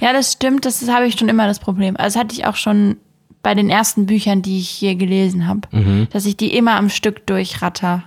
[0.00, 0.64] Ja, das stimmt.
[0.64, 1.96] Das, das habe ich schon immer das Problem.
[1.96, 2.96] Also das hatte ich auch schon
[3.42, 6.08] bei den ersten Büchern, die ich hier gelesen habe, Mhm.
[6.12, 8.04] dass ich die immer am Stück durchratter.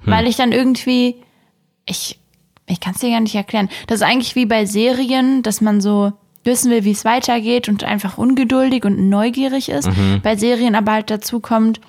[0.00, 0.12] Hm.
[0.12, 1.16] Weil ich dann irgendwie,
[1.86, 2.18] ich,
[2.66, 3.68] ich kann es dir gar nicht erklären.
[3.86, 6.12] Das ist eigentlich wie bei Serien, dass man so
[6.44, 9.88] wissen will, wie es weitergeht und einfach ungeduldig und neugierig ist.
[9.88, 10.20] Mhm.
[10.22, 11.80] Bei Serien aber halt dazu kommt,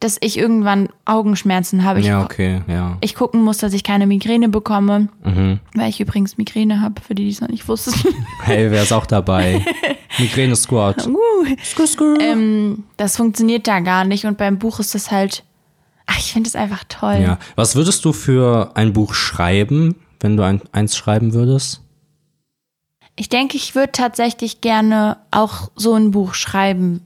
[0.00, 2.00] dass ich irgendwann Augenschmerzen habe.
[2.00, 2.96] Ich ja, okay, ja.
[3.00, 5.60] ich gucken muss, dass ich keine Migräne bekomme, Mhm.
[5.74, 7.92] weil ich übrigens Migräne habe, für die, die es noch nicht wussten.
[8.42, 9.64] Hey, wer ist auch dabei?
[10.18, 11.08] Migräne Squad.
[12.20, 15.44] ähm, das funktioniert da gar nicht und beim Buch ist das halt,
[16.12, 17.18] ach, ich finde es einfach toll.
[17.22, 17.38] Ja.
[17.56, 21.80] Was würdest du für ein Buch schreiben, wenn du ein, eins schreiben würdest?
[23.16, 27.02] Ich denke, ich würde tatsächlich gerne auch so ein Buch schreiben,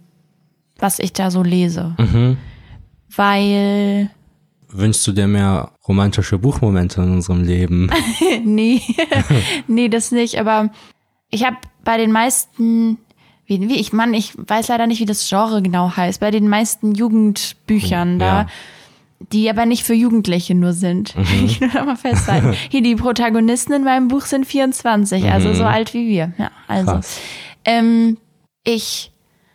[0.78, 1.94] was ich da so lese.
[1.98, 2.36] Mhm.
[3.14, 4.11] Weil,
[4.68, 7.90] Wünschst du dir mehr romantische Buchmomente in unserem Leben?
[8.44, 8.82] nee,
[9.66, 10.70] nee, das nicht, aber
[11.30, 12.98] ich habe bei den meisten,
[13.46, 16.48] wie, wie ich, Mann, ich weiß leider nicht, wie das Genre genau heißt, bei den
[16.48, 18.46] meisten Jugendbüchern da, Ja.
[19.32, 21.14] Die aber nicht für Jugendliche nur sind.
[21.44, 22.54] Ich will noch mal festhalten.
[22.70, 26.32] Hier, die Protagonisten in meinem Buch sind 24, also so alt wie wir.
[26.38, 27.00] Ja, also.
[27.64, 28.18] Ähm,
[28.64, 29.12] ich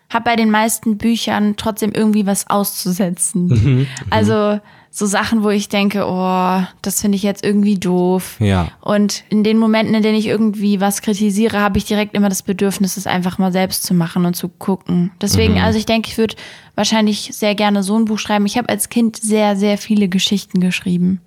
[0.10, 3.88] habe bei den meisten Büchern trotzdem irgendwie was auszusetzen.
[4.10, 4.60] Also
[4.94, 8.36] so Sachen, wo ich denke, oh, das finde ich jetzt irgendwie doof.
[8.40, 8.68] Ja.
[8.82, 12.44] Und in den Momenten, in denen ich irgendwie was kritisiere, habe ich direkt immer das
[12.44, 15.12] Bedürfnis, es einfach mal selbst zu machen und zu gucken.
[15.22, 16.36] Deswegen, also ich denke, ich würde
[16.76, 18.46] wahrscheinlich sehr gerne so ein Buch schreiben.
[18.46, 21.22] Ich habe als Kind sehr, sehr viele Geschichten geschrieben.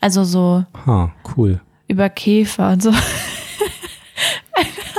[0.00, 1.60] Also so Ha, cool.
[1.88, 2.92] über Käfer und so.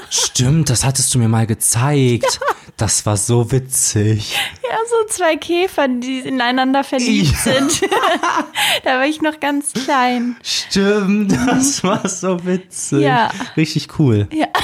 [0.10, 2.40] Stimmt, das hattest du mir mal gezeigt.
[2.82, 4.36] Das war so witzig.
[4.64, 7.80] Ja, so zwei Käfer, die ineinander verliebt sind.
[8.84, 10.36] da war ich noch ganz klein.
[10.42, 13.02] Stimmt, das war so witzig.
[13.02, 13.30] Ja.
[13.56, 14.28] Richtig cool.
[14.34, 14.48] Ja.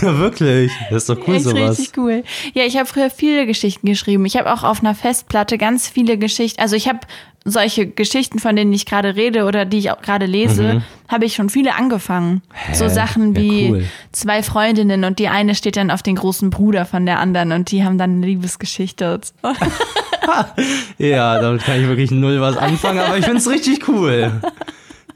[0.00, 0.72] Ja, wirklich.
[0.88, 1.78] Das ist doch cool, Echt sowas.
[1.78, 2.24] richtig cool.
[2.54, 4.24] Ja, ich habe früher viele Geschichten geschrieben.
[4.24, 6.58] Ich habe auch auf einer Festplatte ganz viele Geschichten.
[6.58, 7.00] Also ich habe
[7.44, 11.34] solche Geschichten, von denen ich gerade rede oder die ich auch gerade lese, habe ich
[11.34, 12.42] schon viele angefangen.
[12.72, 13.84] so Sachen ja, wie cool.
[14.12, 17.70] zwei Freundinnen und die eine steht dann auf den großen Bruder von der anderen und
[17.70, 19.20] die haben dann eine Liebesgeschichte.
[19.22, 19.52] so.
[20.98, 24.30] Ja, damit kann ich wirklich null was anfangen, aber ich find's richtig cool.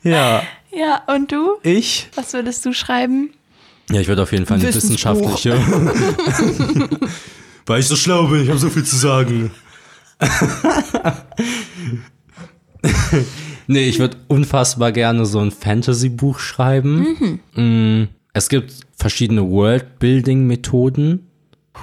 [0.03, 0.43] Ja,
[0.75, 1.59] Ja, und du?
[1.63, 2.09] ich?
[2.15, 3.31] Was würdest du schreiben?
[3.91, 5.53] Ja, ich würde auf jeden Fall eine wissenschaftliche
[7.67, 9.51] weil ich so schlau bin, ich habe so viel zu sagen.
[13.67, 17.41] Nee, ich würde unfassbar gerne so ein Fantasy-Buch schreiben.
[17.55, 18.05] Mm,
[18.35, 21.27] Es gibt verschiedene Worldbuilding-Methoden.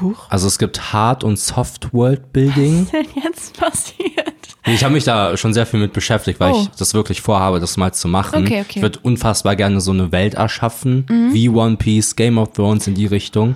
[0.01, 0.27] Huch.
[0.29, 2.87] Also es gibt Hard- und Soft-Worldbuilding.
[2.91, 4.25] Was ist denn jetzt passiert?
[4.65, 6.59] Ich habe mich da schon sehr viel mit beschäftigt, weil Oh.
[6.61, 8.43] ich das wirklich vorhabe, das mal zu machen.
[8.43, 8.73] Okay, okay.
[8.75, 11.33] Ich würde unfassbar gerne so eine Welt erschaffen, Mhm.
[11.33, 13.55] wie One Piece, Game of Thrones in die Richtung.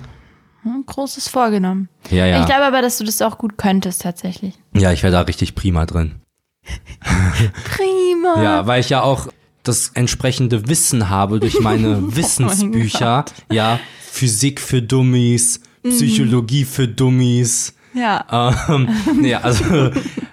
[0.62, 1.88] Hm, Großes vorgenommen.
[2.10, 2.40] Ja, ja.
[2.40, 4.54] Ich glaube aber, dass du das auch gut könntest, tatsächlich.
[4.74, 6.16] ja, ich wäre da richtig prima drin.
[7.64, 8.42] Prima.
[8.42, 9.28] Ja, weil ich ja auch
[9.62, 13.24] das entsprechende Wissen habe durch meine Oh Wissensbücher.
[13.50, 13.78] ja,
[14.10, 15.90] Physik für Dummies, Mhm.
[15.90, 17.74] Psychologie für Dummies.
[17.94, 18.54] Ja.
[18.68, 18.88] Ähm,
[19.20, 19.90] nee, also,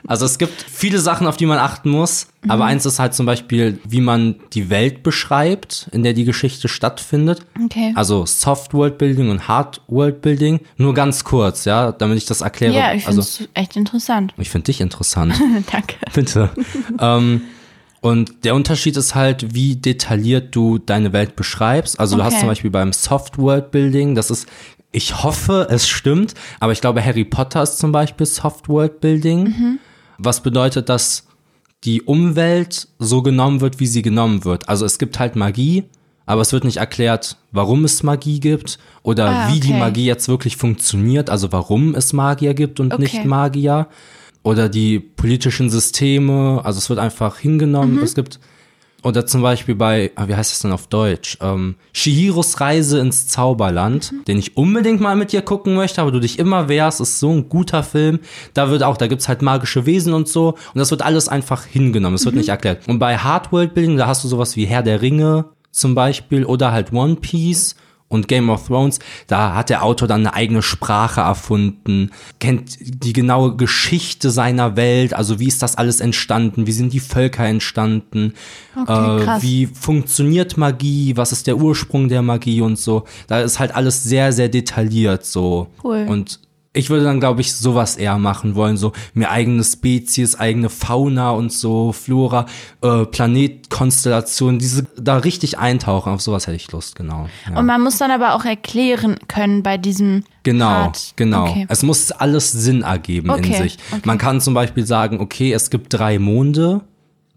[0.07, 2.27] also es gibt viele Sachen, auf die man achten muss.
[2.43, 2.51] Mhm.
[2.51, 6.67] Aber eins ist halt zum Beispiel, wie man die Welt beschreibt, in der die Geschichte
[6.67, 7.45] stattfindet.
[7.63, 7.93] Okay.
[7.95, 10.59] Also Soft World Building und Hard World Building.
[10.77, 12.73] Nur ganz kurz, ja, damit ich das erkläre.
[12.73, 14.33] ja, ich finde also es echt interessant.
[14.37, 15.33] ich finde dich interessant.
[15.71, 15.95] Danke.
[16.13, 16.49] Bitte.
[16.99, 17.41] ähm,
[18.01, 21.99] und der Unterschied ist halt, wie detailliert du deine Welt beschreibst.
[21.99, 22.39] Also du hast Okay.
[22.39, 24.47] zum Beispiel beim Soft World Building, das ist,
[24.91, 29.79] ich hoffe, es stimmt, aber ich glaube, Harry Potter ist zum Beispiel Soft World Building.
[30.17, 31.25] Was bedeutet, dass
[31.83, 34.69] die Umwelt so genommen wird, wie sie genommen wird.
[34.69, 35.85] Also es gibt halt Magie,
[36.27, 39.79] aber es wird nicht erklärt, warum es Magie gibt oder Ah, wie die okay.
[39.79, 43.01] Magie jetzt wirklich funktioniert, also warum es Magier gibt und Okay.
[43.01, 43.87] nicht Magier.
[44.43, 47.95] Oder die politischen Systeme, also es wird einfach hingenommen.
[47.97, 48.03] Mhm.
[48.03, 48.39] Es gibt,
[49.03, 51.37] oder zum Beispiel bei, ah, wie heißt das denn auf Deutsch?
[51.41, 54.25] Ähm, Shihiros Reise ins Zauberland, Mhm.
[54.25, 57.31] den ich unbedingt mal mit dir gucken möchte, aber du dich immer wehrst, ist so
[57.31, 58.19] ein guter Film.
[58.53, 60.49] Da wird auch, da gibt's halt magische Wesen und so.
[60.49, 62.15] Und das wird alles einfach hingenommen.
[62.15, 62.87] Es wird nicht erklärt.
[62.87, 66.45] Und bei Hard World Building, da hast du sowas wie Herr der Ringe zum Beispiel
[66.45, 67.75] oder halt One Piece
[68.11, 73.13] und Game of Thrones, da hat der Autor dann eine eigene Sprache erfunden, kennt die
[73.13, 78.33] genaue Geschichte seiner Welt, also wie ist das alles entstanden, wie sind die Völker entstanden,
[78.75, 83.05] Okay, äh, wie funktioniert Magie, was ist der Ursprung der Magie und so.
[83.27, 85.67] Da ist halt alles sehr, sehr detailliert so.
[85.83, 86.05] Cool.
[86.07, 86.39] Und
[86.73, 91.31] ich würde dann, glaube ich, sowas eher machen wollen, so mir eigene Spezies, eigene Fauna
[91.31, 92.45] und so, Flora,
[92.81, 97.27] äh, Planetkonstellationen, diese da richtig eintauchen, auf sowas hätte ich Lust, genau.
[97.49, 97.57] Ja.
[97.59, 101.13] Und man muss dann aber auch erklären können bei diesem Genau, Part.
[101.17, 101.49] genau.
[101.49, 101.65] Okay.
[101.69, 103.77] Es muss alles Sinn ergeben in Okay, sich.
[103.91, 104.01] okay.
[104.05, 106.81] Man kann zum Beispiel sagen, okay, es gibt drei Monde,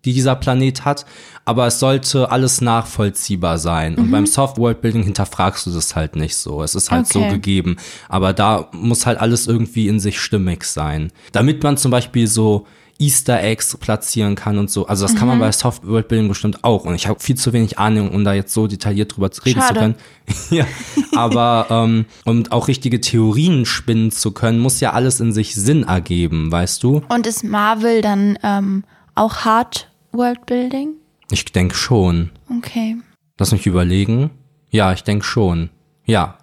[0.05, 1.07] die dieser Planet hat,
[1.45, 3.93] aber es sollte alles nachvollziehbar sein.
[3.93, 3.99] Mhm.
[3.99, 6.63] Und beim Soft World Building hinterfragst du das halt nicht so.
[6.63, 7.31] Es ist halt so Okay.
[7.33, 7.77] gegeben.
[8.09, 11.11] Aber da muss halt alles irgendwie in sich stimmig sein.
[11.33, 14.87] Damit man zum Beispiel so Easter Eggs platzieren kann und so.
[14.87, 15.41] Also das kann man Mhm.
[15.43, 16.85] bei Soft World Building bestimmt auch.
[16.85, 19.67] Und ich habe viel zu wenig Ahnung, um da jetzt so detailliert drüber reden zu
[19.67, 19.81] Schade.
[19.81, 19.95] können.
[20.51, 20.65] ja,
[21.17, 25.83] aber ähm, um auch richtige Theorien spinnen zu können, muss ja alles in sich Sinn
[25.83, 27.03] ergeben, weißt du?
[27.09, 28.85] Und ist Marvel dann ähm,
[29.17, 30.95] auch Hard Worldbuilding?
[31.31, 32.31] Ich denke schon.
[32.59, 32.97] Okay.
[33.39, 34.31] Lass mich überlegen.
[34.71, 35.71] Ja, ich denke schon.
[36.05, 36.37] Ja.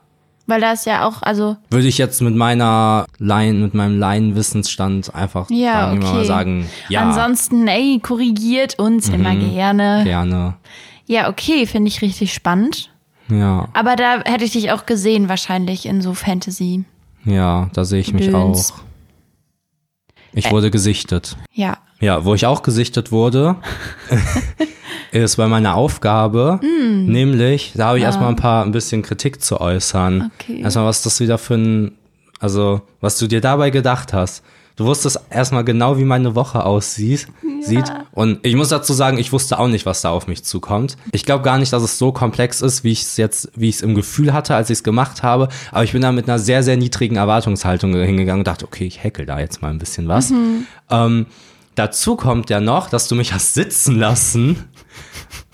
[0.48, 5.14] Weil da ist ja auch, also, Würde ich jetzt mit meiner Laien, mit meinem Laienwissensstand
[5.16, 6.28] einfach ja, sagen, wir mal okay.
[6.28, 10.02] sagen, ja, Ansonsten, ey, korrigiert uns immer gerne.
[10.04, 10.56] gerne.
[11.06, 12.90] Ja, okay, finde ich richtig spannend.
[13.30, 16.84] Ja, Aber da hätte ich dich auch gesehen, wahrscheinlich in so Fantasy.
[17.24, 18.74] ja, da sehe ich mich Döns.
[18.74, 18.91] auch.
[20.34, 21.36] Ich wurde gesichtet.
[21.54, 21.78] Ja.
[22.00, 23.58] Ja, wo ich auch gesichtet wurde,
[25.12, 27.06] ist bei meiner Aufgabe, Mm.
[27.12, 30.22] nämlich, da habe ich erstmal ein paar, ein bisschen Kritik zu äußern.
[30.24, 30.32] Ah.
[30.40, 30.62] Okay.
[30.62, 31.92] Erstmal, was das wieder für ein,
[32.40, 34.44] also, was du dir dabei gedacht hast.
[34.76, 37.28] Du wusstest erstmal genau, wie meine Woche aussieht.
[37.62, 37.92] Sieht.
[38.12, 40.98] Und ich muss dazu sagen, ich wusste auch nicht, was da auf mich zukommt.
[41.12, 43.76] Ich glaube gar nicht, dass es so komplex ist, wie ich es jetzt, wie ich
[43.76, 45.50] es im Gefühl hatte, als ich es gemacht habe.
[45.72, 49.04] Aber ich bin da mit einer sehr, sehr niedrigen Erwartungshaltung hingegangen und dachte, okay, ich
[49.04, 50.34] hackel da jetzt mal ein bisschen was.
[50.90, 51.28] Ähm,
[51.76, 54.70] dazu kommt ja noch, dass du mich hast sitzen lassen.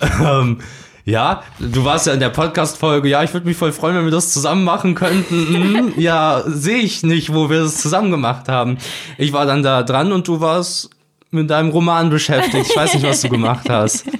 [0.00, 0.60] ähm,
[1.08, 4.10] ja, du warst ja in der Podcast-Folge, ja, ich würde mich voll freuen, wenn wir
[4.10, 5.52] das zusammen machen könnten.
[5.52, 8.76] Mhm, ja, sehe ich nicht, wo wir das zusammen gemacht haben.
[9.16, 10.90] Ich war dann da dran und du warst
[11.30, 12.66] mit deinem Roman beschäftigt.
[12.68, 14.04] Ich weiß nicht, was du gemacht hast.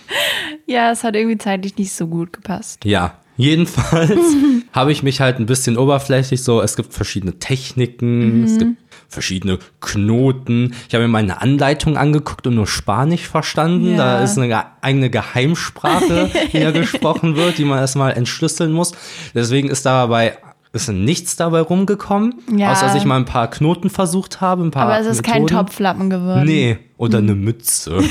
[0.70, 2.84] Ja, es hat irgendwie zeitlich nicht so gut gepasst.
[2.84, 4.20] Ja, jedenfalls
[4.74, 8.76] habe ich mich halt ein bisschen oberflächlich so, es gibt verschiedene Techniken, es gibt
[9.08, 10.74] verschiedene Knoten.
[10.88, 13.96] Ich habe mir mal eine Anleitung angeguckt und nur Spanisch verstanden.
[13.96, 14.24] Da Ja.
[14.24, 18.92] ist eine ge- eigene Geheimsprache, die da gesprochen wird, die man erstmal entschlüsseln muss.
[19.34, 20.38] Deswegen ist dabei
[20.74, 22.70] ist nichts dabei rumgekommen, Ja.
[22.72, 25.42] außer dass ich mal ein paar Knoten versucht habe, ein paar Aber es ist kein
[25.44, 25.66] Methoden.
[25.66, 26.44] Topflappen geworden.
[26.44, 27.98] Nee, oder eine Mütze.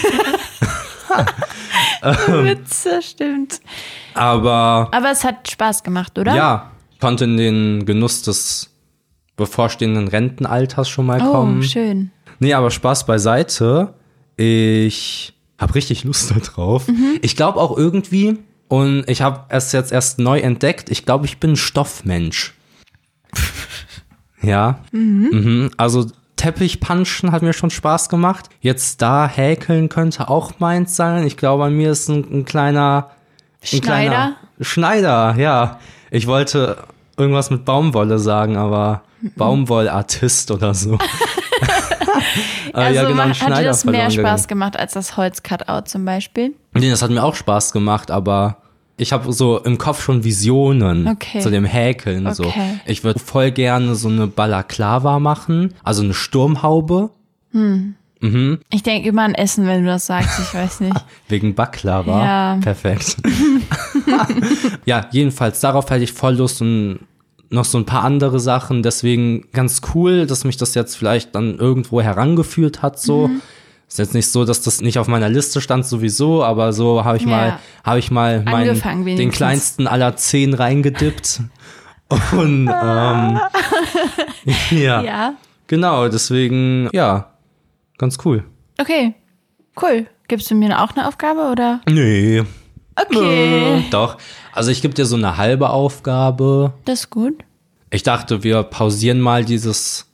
[2.27, 3.59] Witze, stimmt.
[4.13, 6.35] Aber Aber es hat Spaß gemacht, oder?
[6.35, 8.69] Ja, konnte in den Genuss des
[9.37, 11.63] bevorstehenden Rentenalters schon mal Oh, kommen.
[11.63, 12.11] schön.
[12.39, 13.93] Nee, aber Spaß beiseite.
[14.35, 16.85] Ich habe richtig Lust darauf.
[17.21, 21.39] Ich glaube auch irgendwie, und ich habe es jetzt erst neu entdeckt, ich glaube, ich
[21.39, 22.53] bin ein Stoffmensch.
[24.41, 24.79] ja.
[24.91, 25.71] Mhm.
[25.77, 28.49] Also Teppichpanschen hat mir schon Spaß gemacht.
[28.61, 31.25] Jetzt da häkeln könnte auch meins sein.
[31.25, 33.09] Ich glaube, an mir ist ein, ein kleiner
[33.61, 33.81] ein Schneider?
[33.81, 35.79] Kleiner Schneider, ja.
[36.11, 36.77] Ich wollte
[37.17, 39.01] irgendwas mit Baumwolle sagen, aber
[39.35, 40.97] Baumwollartist oder so.
[42.73, 44.27] Also ja, genau, hat dir das mehr gegangen.
[44.27, 46.53] Spaß gemacht als das Holz-Cutout zum Beispiel?
[46.73, 48.57] Nee, das hat mir auch Spaß gemacht, aber
[48.97, 51.39] ich habe so im Kopf schon Visionen Okay.
[51.39, 52.31] zu dem Häkeln.
[52.33, 52.45] So.
[52.45, 52.79] Okay.
[52.85, 57.09] Ich würde voll gerne so eine Balaklava machen, also eine Sturmhaube
[58.69, 61.05] Ich denke immer an Essen, wenn du das sagst, ich weiß nicht.
[61.29, 62.25] wegen Baklava.
[62.25, 62.59] Ja.
[62.61, 63.17] Perfekt.
[64.85, 66.99] ja, jedenfalls darauf hätte ich voll Lust und
[67.49, 68.83] noch so ein paar andere Sachen.
[68.83, 72.99] Deswegen ganz cool, dass mich das jetzt vielleicht dann irgendwo herangeführt hat.
[72.99, 73.41] So Mhm.
[73.87, 77.17] ist jetzt nicht so, dass das nicht auf meiner Liste stand sowieso, aber so habe
[77.17, 77.29] ich Ja.
[77.29, 78.81] mal habe ich mal meinen,
[79.15, 81.41] den kleinsten aller zehn reingedippt.
[82.33, 83.39] Und ähm,
[84.71, 85.33] ja, Ja.
[85.67, 86.07] genau.
[86.09, 87.31] Deswegen ja,
[87.97, 88.43] ganz cool.
[88.79, 89.13] Okay.
[89.81, 90.07] Cool.
[90.27, 91.79] Gibst du mir auch eine Aufgabe oder?
[91.87, 92.43] Nee.
[92.99, 93.79] Okay.
[93.79, 94.17] Äh, Doch.
[94.53, 96.73] Also ich gebe dir so eine halbe Aufgabe.
[96.85, 97.35] Das ist gut.
[97.91, 100.07] Ich dachte, wir pausieren mal dieses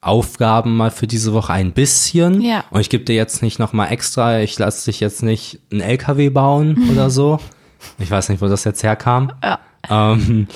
[0.00, 2.40] Aufgaben mal für diese Woche ein bisschen.
[2.40, 2.64] Ja.
[2.70, 6.30] Und ich gebe dir jetzt nicht nochmal extra, ich lasse dich jetzt nicht einen LKW
[6.30, 7.40] bauen oder so.
[7.98, 9.32] Ich weiß nicht, wo das jetzt herkam.
[9.42, 9.58] Ja.
[9.90, 10.46] Ähm,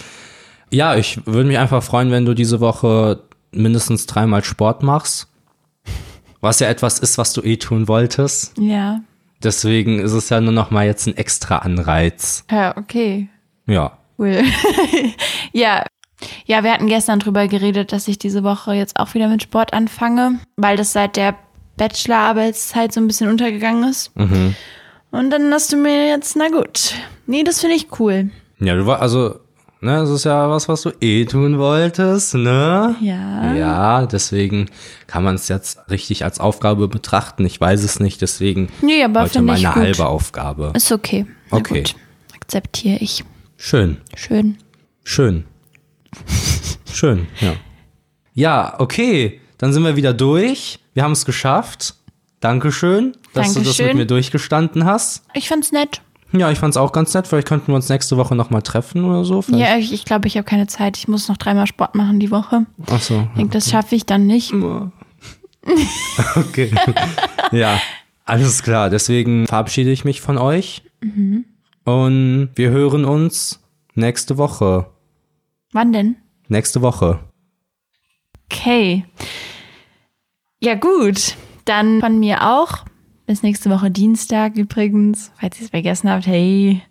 [0.71, 5.29] ja, ich würde mich einfach freuen, wenn du diese Woche mindestens dreimal Sport machst.
[6.41, 8.57] Was ja etwas ist, was du eh tun wolltest.
[8.59, 9.01] Ja.
[9.45, 12.45] Deswegen ist es ja nur noch mal jetzt ein extra Anreiz.
[12.51, 13.29] Ja, okay.
[13.67, 13.99] Ja.
[14.19, 14.43] Cool.
[15.53, 15.85] ja.
[16.47, 19.73] Ja, wir hatten gestern drüber geredet, dass ich diese Woche jetzt auch wieder mit Sport
[19.73, 21.35] anfange, weil das seit der
[21.77, 24.17] Bachelorarbeitszeit so ein bisschen untergegangen ist.
[24.17, 24.55] Mhm.
[25.11, 26.95] Und dann hast du mir jetzt, na gut.
[27.27, 28.31] Nee, das finde ich cool.
[28.61, 29.41] Ja, du war, also,
[29.83, 32.97] ne, das ist ja was, was du eh tun wolltest, ne?
[33.01, 33.55] Ja.
[33.55, 34.71] Ja, deswegen
[35.07, 37.45] kann man es jetzt richtig als Aufgabe betrachten.
[37.45, 39.77] Ich weiß es nicht, deswegen Nee, aber heute mal eine gut.
[39.77, 40.73] halbe Aufgabe.
[40.75, 41.27] Ist okay.
[41.51, 41.79] Na Okay.
[41.83, 41.95] gut.
[42.35, 43.25] Akzeptiere ich.
[43.57, 44.57] Schön, Schön.
[45.05, 45.45] schön.
[46.91, 47.55] Schön, ja.
[48.35, 50.79] Ja, okay, dann sind wir wieder durch.
[50.95, 51.95] Wir haben es geschafft.
[52.41, 53.97] Dankeschön, dass du das mit Dankeschön.
[53.97, 55.25] mir durchgestanden hast.
[55.35, 56.03] Ich fand's nett.
[56.33, 57.27] Ja, ich fand's auch ganz nett.
[57.27, 59.43] Vielleicht könnten wir uns nächste Woche nochmal treffen oder so.
[59.43, 59.63] Vielleicht.
[59.63, 60.97] Ja, ich, ich glaube, ich habe keine Zeit.
[60.97, 62.67] Ich muss noch dreimal Sport machen die Woche.
[62.91, 63.27] Ach so.
[63.33, 64.53] Ich denke, das schaffe ich dann nicht.
[66.35, 66.73] Okay.
[67.53, 67.81] ja,
[68.25, 68.91] alles klar.
[68.91, 70.83] Deswegen verabschiede ich mich von euch.
[71.85, 73.61] Und wir hören uns
[73.95, 74.87] nächste Woche.
[75.73, 76.17] Wann denn?
[76.49, 77.21] Nächste Woche.
[78.51, 79.05] Okay.
[80.61, 81.37] Ja, gut.
[81.65, 82.85] Dann von mir auch.
[83.33, 86.27] Bis nächste Woche Dienstag übrigens, falls ihr es vergessen habt.
[86.27, 86.83] Hey.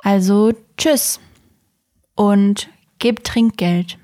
[0.00, 1.20] Also, tschüss.
[2.16, 2.68] Und
[2.98, 3.96] gebt Trinkgeld.